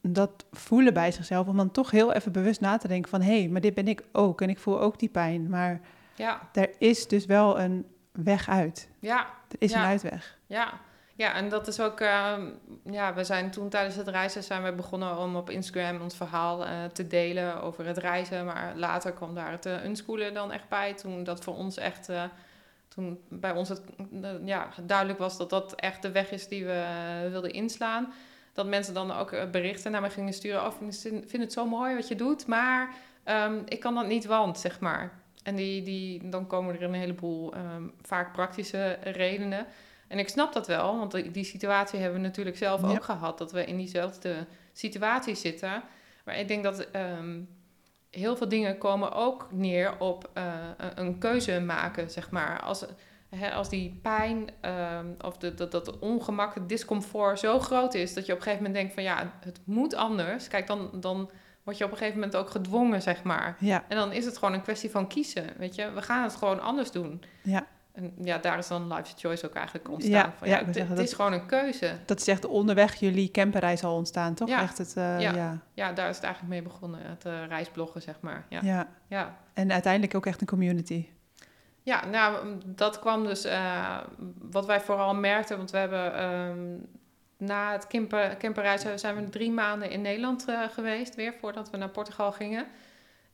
[0.00, 3.20] dat voelen bij zichzelf, om dan toch heel even bewust na te denken van...
[3.20, 5.48] hé, hey, maar dit ben ik ook en ik voel ook die pijn.
[5.48, 5.80] Maar
[6.14, 6.48] ja.
[6.52, 8.88] er is dus wel een weg uit.
[8.98, 9.26] Ja.
[9.48, 10.38] Er is een uitweg.
[10.46, 10.72] Ja,
[11.16, 12.36] ja, en dat is ook, uh,
[12.84, 16.66] ja, we zijn toen tijdens het reizen zijn we begonnen om op Instagram ons verhaal
[16.66, 18.44] uh, te delen over het reizen.
[18.44, 20.94] Maar later kwam daar het uh, unschoolen dan echt bij.
[20.94, 22.22] Toen dat voor ons echt, eh,
[22.88, 23.82] toen bij ons het
[24.44, 28.12] ja, duidelijk was dat dat echt de weg is die we wilden inslaan.
[28.52, 30.66] Dat mensen dan ook berichten naar me gingen sturen.
[30.66, 32.94] Oh, ik vind het zo mooi wat je doet, maar
[33.24, 35.12] um, ik kan dat niet, want, zeg maar.
[35.42, 39.66] En die, die, dan komen er een heleboel um, vaak praktische redenen.
[40.08, 43.38] En ik snap dat wel, want die situatie hebben we natuurlijk zelf ook gehad.
[43.38, 45.82] Dat we in diezelfde situatie zitten.
[46.24, 47.48] Maar ik denk dat, um,
[48.16, 50.44] heel veel dingen komen ook neer op uh,
[50.94, 52.60] een keuze maken, zeg maar.
[52.60, 52.84] Als,
[53.28, 58.14] hè, als die pijn um, of de, dat, dat ongemak, het discomfort zo groot is
[58.14, 60.48] dat je op een gegeven moment denkt van ja, het moet anders.
[60.48, 61.30] Kijk, dan, dan
[61.62, 63.56] word je op een gegeven moment ook gedwongen, zeg maar.
[63.60, 63.84] Ja.
[63.88, 65.90] En dan is het gewoon een kwestie van kiezen, weet je.
[65.90, 67.22] We gaan het gewoon anders doen.
[67.42, 67.66] Ja.
[67.96, 70.12] En ja, daar is dan Life's Choice ook eigenlijk ontstaan.
[70.12, 71.96] Ja, van, ja, zeggen, het dat- is gewoon een keuze.
[72.04, 74.48] Dat is echt onderweg jullie camperreis al ontstaan, toch?
[74.48, 74.62] Ja.
[74.62, 75.34] Echt het, eh, Ja.
[75.34, 75.58] ja.
[75.74, 78.46] Ja, daar is het eigenlijk mee begonnen, het eh, reisbloggen, zeg maar.
[78.48, 78.60] Ja.
[78.62, 78.88] Ja.
[79.06, 79.36] ja.
[79.54, 81.06] En uiteindelijk ook echt een community.
[81.82, 83.96] Ja, nou, dat kwam dus eh,
[84.50, 86.58] wat wij vooral merkten, want we hebben ehm,
[87.38, 91.88] na het camper, camperreis zijn we drie maanden in Nederland geweest, weer voordat we naar
[91.88, 92.66] Portugal gingen.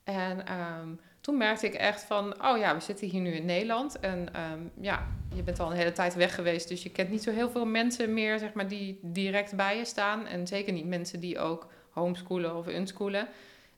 [0.03, 0.87] En ehm,
[1.23, 3.99] toen merkte ik echt van, oh ja, we zitten hier nu in Nederland.
[3.99, 7.23] En ehm, ja, je bent al een hele tijd weg geweest, dus je kent niet
[7.23, 10.27] zo heel veel mensen meer, zeg maar, die direct bij je staan.
[10.27, 13.27] En zeker niet mensen die ook homeschoolen of unschoolen.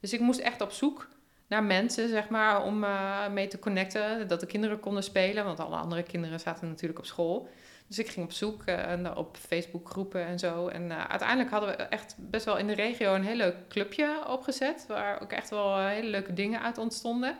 [0.00, 1.08] Dus ik moest echt op zoek
[1.46, 4.28] naar mensen, zeg maar, om eh, mee te connecten.
[4.28, 7.48] Dat de kinderen konden spelen, want alle andere kinderen zaten natuurlijk op school.
[7.86, 10.68] Dus ik ging op zoek eh, en op Facebookgroepen en zo.
[10.68, 14.22] En eh, uiteindelijk hadden we echt best wel in de regio een heel leuk clubje
[14.28, 14.84] opgezet.
[14.88, 17.36] Waar ook echt wel eh, hele leuke dingen uit ontstonden.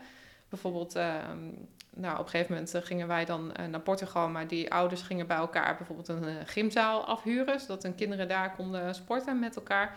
[0.48, 1.38] Bijvoorbeeld, ehm,
[1.96, 4.28] nou, op een gegeven moment eh, gingen wij dan eh, naar Portugal.
[4.28, 7.60] Maar die ouders gingen bij elkaar bijvoorbeeld een eh, gymzaal afhuren.
[7.60, 9.96] Zodat hun kinderen daar konden sporten met elkaar.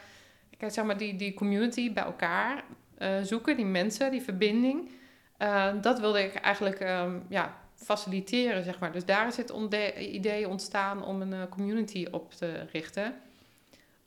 [0.57, 2.63] Kijk, zeg maar, die, die community bij elkaar
[2.97, 4.91] eh, zoeken, die mensen, die verbinding.
[5.37, 8.91] Eh, dat wilde ik eigenlijk ehm, ja, faciliteren, zeg maar.
[8.91, 9.53] Dus daar is het
[9.97, 13.13] idee ontstaan om een eh, community op te richten.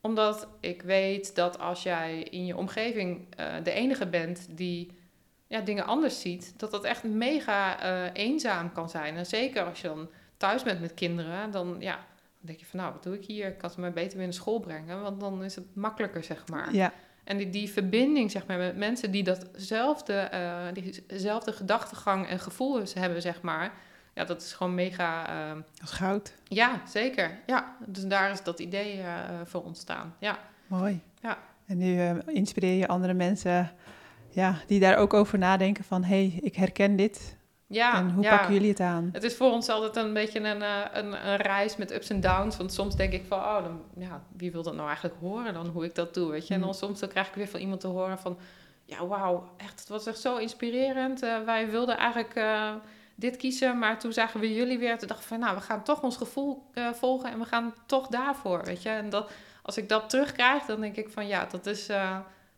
[0.00, 4.90] Omdat ik weet dat als jij in je omgeving eh, de enige bent die
[5.46, 9.16] ja, dingen anders ziet, dat dat echt mega eh, eenzaam kan zijn.
[9.16, 12.04] En zeker als je dan thuis bent met kinderen, dan, ja, dan
[12.40, 13.48] denk je van nou, wat doe ik hier?
[13.48, 16.48] Ik kan ze maar beter weer naar school brengen, want dan is het makkelijker, zeg
[16.48, 16.74] maar.
[16.74, 16.92] Ja,
[17.24, 20.66] En die, die verbinding zeg maar, met mensen die datzelfde, eh,
[21.08, 23.72] diezelfde gedachtegang en gevoel hebben, zeg maar.
[24.14, 25.28] Ja, dat is gewoon mega.
[25.28, 26.34] eh, dat is goud.
[26.44, 27.38] ja, zeker.
[27.46, 29.14] Ja, dus daar is dat idee eh,
[29.44, 30.14] voor ontstaan.
[30.18, 30.38] Ja,
[30.72, 31.00] Mooi.
[31.20, 31.38] Ja.
[31.66, 33.70] En nu eh, inspireer je andere mensen
[34.28, 36.04] ja, die daar ook over nadenken van...
[36.04, 37.36] hé, hey, ik herken dit.
[37.72, 38.36] Ja en hoe ja.
[38.36, 39.08] pakken jullie het aan?
[39.12, 42.20] Het is voor ons altijd een beetje een, eh, een, een reis met ups en
[42.20, 42.56] downs.
[42.56, 45.66] Want soms denk ik van, oh, dan, ja, wie wil dat nou eigenlijk horen dan,
[45.66, 46.54] hoe ik dat doe, weet je?
[46.54, 46.78] En dan Hmm.
[46.78, 48.38] soms dan krijg ik weer van iemand te horen van...
[48.84, 51.22] Ja, wauw, echt, het was echt zo inspirerend.
[51.22, 52.72] Eh, wij wilden eigenlijk eh,
[53.14, 54.98] dit kiezen, maar toen zagen we jullie weer.
[54.98, 56.62] Toen dachten we van, nou, we gaan toch ons gevoel
[56.92, 58.88] volgen en we gaan toch daarvoor, weet je?
[58.88, 59.30] En dat,
[59.62, 61.88] als ik dat terugkrijg, dan denk ik van, ja, dat is,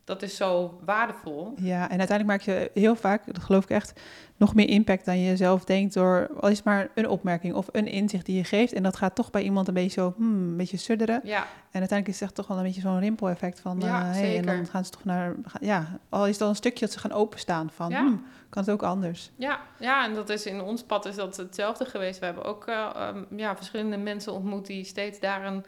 [0.05, 1.53] dat is zo waardevol.
[1.55, 3.99] Ja, en uiteindelijk maak je heel vaak, dat geloof ik echt,
[4.37, 7.87] nog meer impact dan je zelf denkt door al is maar een opmerking of een
[7.87, 8.73] inzicht die je geeft.
[8.73, 11.21] En dat gaat toch bij iemand een beetje zo, hmm, een beetje sudderen.
[11.23, 11.39] Ja,
[11.71, 14.37] En uiteindelijk is het echt toch wel een beetje zo'n rimpel-effect van, Ja, eh, hey,
[14.37, 14.69] en dan zeker.
[14.71, 17.89] gaan ze toch naar, ja, al is al een stukje dat ze gaan openstaan van,
[17.89, 17.99] Ja.
[17.99, 19.31] hmm, kan het ook anders.
[19.35, 22.19] Ja, ja, en dat is in ons pad is dat hetzelfde geweest.
[22.19, 25.65] We hebben ook eh, ehm, ja, verschillende mensen ontmoet die steeds daar een,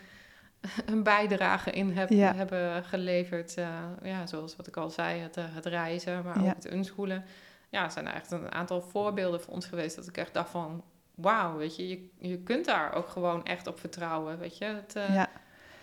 [0.86, 2.34] een bijdrage in heb- Ja.
[2.36, 3.55] hebben geleverd.
[3.57, 3.68] Eh,
[4.03, 6.53] ja, zoals wat ik al zei, het, eh, het reizen, maar ook Ja.
[6.55, 7.24] het unschoolen.
[7.70, 10.84] Ja, er zijn echt een aantal voorbeelden voor ons geweest dat ik echt dacht van...
[11.15, 14.65] Wauw, weet je, je, je kunt daar ook gewoon echt op vertrouwen, weet je.
[14.65, 15.28] Het, eh, Ja.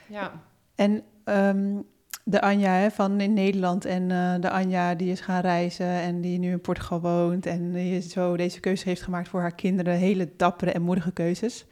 [0.06, 0.32] ja.
[0.74, 1.80] En ehm,
[2.24, 4.08] de Anja hè, van in Nederland en
[4.40, 8.36] de Anja die is gaan reizen en die nu in Portugal woont en die zo
[8.36, 11.66] deze keuze heeft gemaakt voor haar kinderen, hele dappere en moedige keuzes.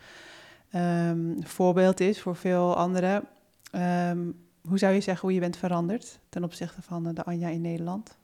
[0.72, 3.24] Ehm, voorbeeld is voor veel anderen.
[3.70, 4.30] Ehm,
[4.68, 7.60] hoe zou je zeggen hoe je bent veranderd ten opzichte van eh, de Anja in
[7.60, 8.18] Nederland?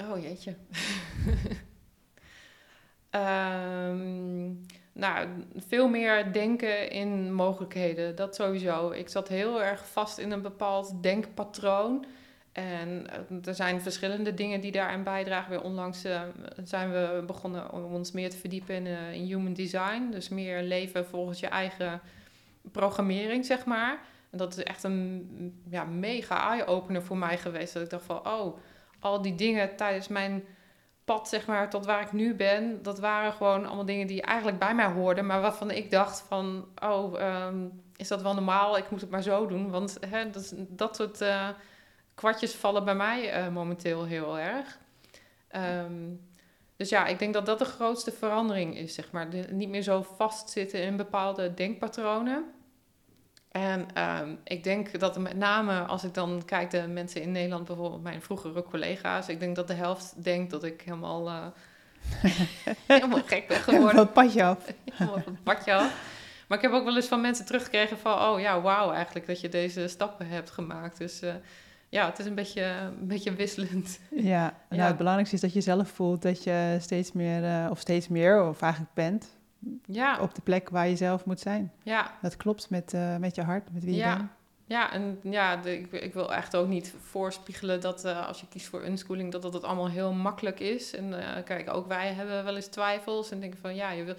[0.00, 0.54] Oh jeetje.
[3.10, 4.52] Ehm,
[4.92, 8.90] nou, veel meer denken in mogelijkheden, dat sowieso.
[8.90, 12.04] Ik zat heel erg vast in een bepaald denkpatroon.
[12.56, 15.50] En eh, er zijn verschillende dingen die daaraan bijdragen.
[15.50, 16.22] Weer onlangs eh,
[16.64, 20.10] zijn we begonnen om ons meer te verdiepen in, eh, in human design.
[20.10, 22.00] Dus meer leven volgens je eigen
[22.72, 23.98] programmering, zeg maar.
[24.30, 27.72] En dat is echt een ja, mega eye-opener voor mij geweest.
[27.74, 28.58] Dat ik dacht van, oh,
[29.00, 30.44] al die dingen tijdens mijn
[31.04, 34.58] pad, zeg maar, tot waar ik nu ben, dat waren gewoon allemaal dingen die eigenlijk
[34.58, 38.76] bij mij hoorden, maar waarvan ik dacht van, oh, ehm, is dat wel normaal?
[38.76, 41.22] Ik moet het maar zo doen, want hè, dat, dat soort
[42.16, 44.78] kwartjes vallen bij mij eh, momenteel heel erg.
[45.48, 45.92] Ehm,
[46.76, 49.30] dus ja, ik denk dat dat de grootste verandering is, zeg maar.
[49.30, 52.44] De- niet meer zo vastzitten in bepaalde denkpatronen.
[53.50, 57.66] En ehm, ik denk dat met name, als ik dan kijk de mensen in Nederland,
[57.66, 61.46] bijvoorbeeld mijn vroegere collega's, ik denk dat de helft denkt dat ik helemaal, eh,
[62.86, 64.00] helemaal gek ben geworden.
[64.00, 64.58] het padje af.
[64.92, 66.14] helemaal het padje af.
[66.48, 69.40] Maar ik heb ook wel eens van mensen teruggekregen van, oh ja, wauw, eigenlijk dat
[69.40, 70.98] je deze stappen hebt gemaakt.
[70.98, 71.34] Dus eh,
[71.88, 72.62] ja, het is een beetje,
[73.00, 74.00] een beetje wisselend.
[74.10, 74.86] Ja, nou Ja.
[74.86, 78.44] het belangrijkste is dat je zelf voelt dat je steeds meer, eh, of steeds meer,
[78.48, 79.28] of eigenlijk bent,
[79.86, 81.72] Ja, op de plek waar je zelf moet zijn.
[81.82, 84.16] ja, Dat klopt met, eh, met je hart, met wie je Ja.
[84.16, 84.28] bent.
[84.68, 88.46] Ja, en ja, de- ik, ik wil echt ook niet voorspiegelen dat eh, als je
[88.48, 90.94] kiest voor unschooling, dat dat het allemaal heel makkelijk is.
[90.94, 91.14] En
[91.44, 94.14] kijk, ook wij hebben wel eens twijfels en denken van ja, je wil,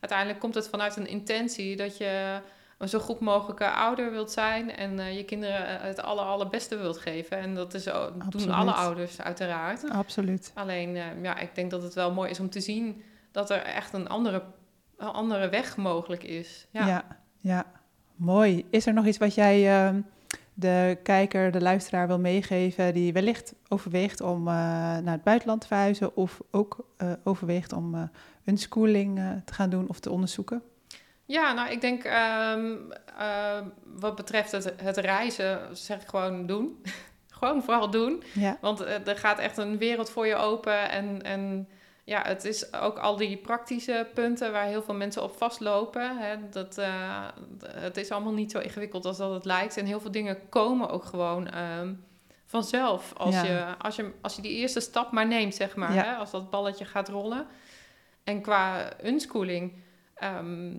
[0.00, 2.40] uiteindelijk komt het vanuit een intentie dat je
[2.88, 6.98] zo goed mogelijke ouder wilt zijn en eh, je kinderen eh, het aller, allerbeste wilt
[6.98, 7.38] geven.
[7.38, 8.54] En dat is, doen Absoluut.
[8.54, 9.90] alle ouders uiteraard.
[9.90, 10.52] Absoluut.
[10.54, 13.62] Alleen, eh, ja, ik denk dat het wel mooi is om te zien dat er
[13.62, 14.42] echt een andere,
[14.96, 16.66] een andere weg mogelijk is.
[16.70, 16.86] Ja.
[16.86, 17.04] Ja.
[17.36, 17.64] ja,
[18.14, 18.66] mooi.
[18.70, 20.00] Is er nog iets wat jij ehm,
[20.54, 26.16] de kijker, de luisteraar wil meegeven die wellicht overweegt om naar het buitenland te verhuizen
[26.16, 26.86] of ook
[27.24, 28.10] overweegt om
[28.44, 30.62] unschooling eh, te gaan doen of te onderzoeken?
[31.24, 32.76] Ja, nou, ik denk ehm,
[33.18, 36.82] ehm, wat betreft het, het reizen, zeg ik gewoon doen.
[37.38, 38.22] gewoon vooral doen.
[38.34, 40.90] Ja, Want eh, er gaat echt een wereld voor je open.
[40.90, 41.68] En, en
[42.04, 46.18] ja, het is ook al die praktische punten waar heel veel mensen op vastlopen.
[46.18, 47.26] Hè, dat, eh,
[47.66, 49.76] het is allemaal niet zo ingewikkeld als dat het lijkt.
[49.76, 51.94] En heel veel dingen komen ook gewoon ehm,
[52.46, 53.12] vanzelf.
[53.16, 53.42] Als, Ja.
[53.44, 55.94] je, als, je, als je die eerste stap maar neemt, zeg maar.
[55.94, 56.04] Ja.
[56.04, 57.46] Hè, als dat balletje gaat rollen.
[58.24, 59.72] En qua unschooling...
[60.14, 60.72] ehm,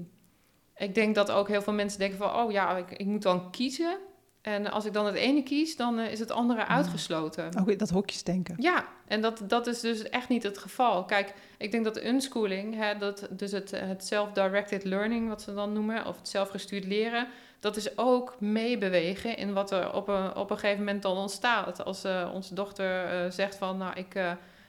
[0.84, 2.36] ik denk dat ook heel veel mensen denken van...
[2.36, 3.98] oh ja, ik, ik moet dan kiezen.
[4.44, 7.60] En als ik dan het ene kies, dan eh, is het andere uitgesloten.
[7.60, 8.56] ook dat hokjes denken.
[8.60, 11.06] Ja, en dat, dat is dus echt niet het geval.
[11.06, 15.54] Kijk, ik denk dat de unschooling, hè, dat, dus het, het self-directed learning, wat ze
[15.54, 17.28] dan noemen, of het zelfgestuurd leren,
[17.60, 21.86] dat is ook meebewegen in wat er op een, op een gegeven moment dan ontstaat.
[21.86, 24.22] Als eh, onze dochter eh, zegt van, nou, ik,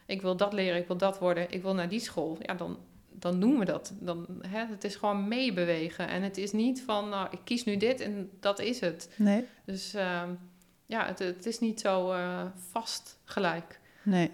[0.07, 2.79] ik wil dat leren, ik wil dat worden, ik wil naar die school, ja, dan,
[3.31, 3.93] dan doen we dat.
[4.01, 6.09] Dan, hè, het is gewoon meebewegen.
[6.09, 9.11] En het is niet van, nou, ik kies nu dit en dat is het.
[9.17, 10.31] Nee, Dus ehm,
[10.87, 13.81] ja, het, het is niet zo eh, vast gelijk.
[14.03, 14.31] nee.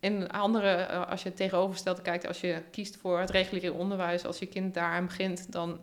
[0.00, 4.24] In andere, eh, als je het tegenovergestelde kijkt, als je kiest voor het reguliere onderwijs,
[4.24, 5.80] als je kind daaraan begint, dan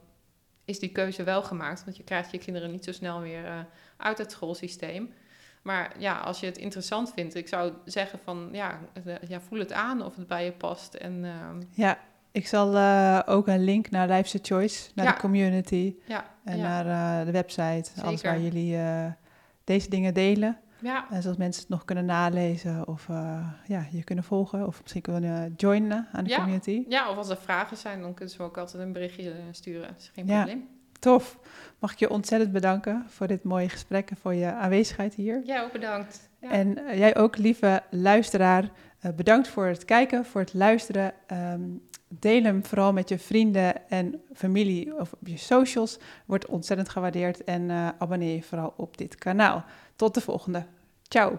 [0.65, 1.83] is die keuze wel gemaakt.
[1.83, 3.59] Want je krijgt je kinderen niet zo snel weer eh,
[3.97, 5.13] uit het schoolsysteem.
[5.61, 8.79] Maar ja, als je het interessant vindt, ik zou zeggen van ja,
[9.27, 10.93] ja voel het aan of het bij je past.
[10.93, 11.97] En ehm, Ja,
[12.31, 15.11] ik zal eh, ook een link naar Life's a Choice, naar Ja.
[15.11, 17.89] de community ja, en ja, naar eh, de website.
[18.03, 19.05] Alles waar jullie eh,
[19.63, 20.57] deze dingen delen.
[20.81, 23.07] ja, En zodat mensen het nog kunnen nalezen of
[23.65, 24.67] ja, je kunnen volgen.
[24.67, 26.83] Of misschien kunnen joinen aan de community.
[26.87, 29.87] ja, of als er vragen zijn, dan kunnen ze me ook altijd een berichtje sturen.
[29.87, 30.67] Dat is geen probleem.
[30.99, 31.39] Tof.
[31.79, 35.41] Mag ik je ontzettend bedanken voor dit mooie gesprek en voor je aanwezigheid hier.
[35.45, 36.29] Jij ook bedankt.
[36.39, 36.49] Ja.
[36.49, 38.69] En eh, jij ook, lieve luisteraar,
[38.99, 41.13] eh, bedankt voor het kijken, voor het luisteren.
[41.27, 41.61] Ehm,
[42.07, 45.99] deel hem vooral met je vrienden en familie of op je socials.
[46.25, 47.43] Wordt ontzettend gewaardeerd.
[47.43, 49.63] En eh, abonneer je vooral op dit kanaal.
[49.95, 50.65] Tot de volgende.
[51.03, 51.33] Ciao.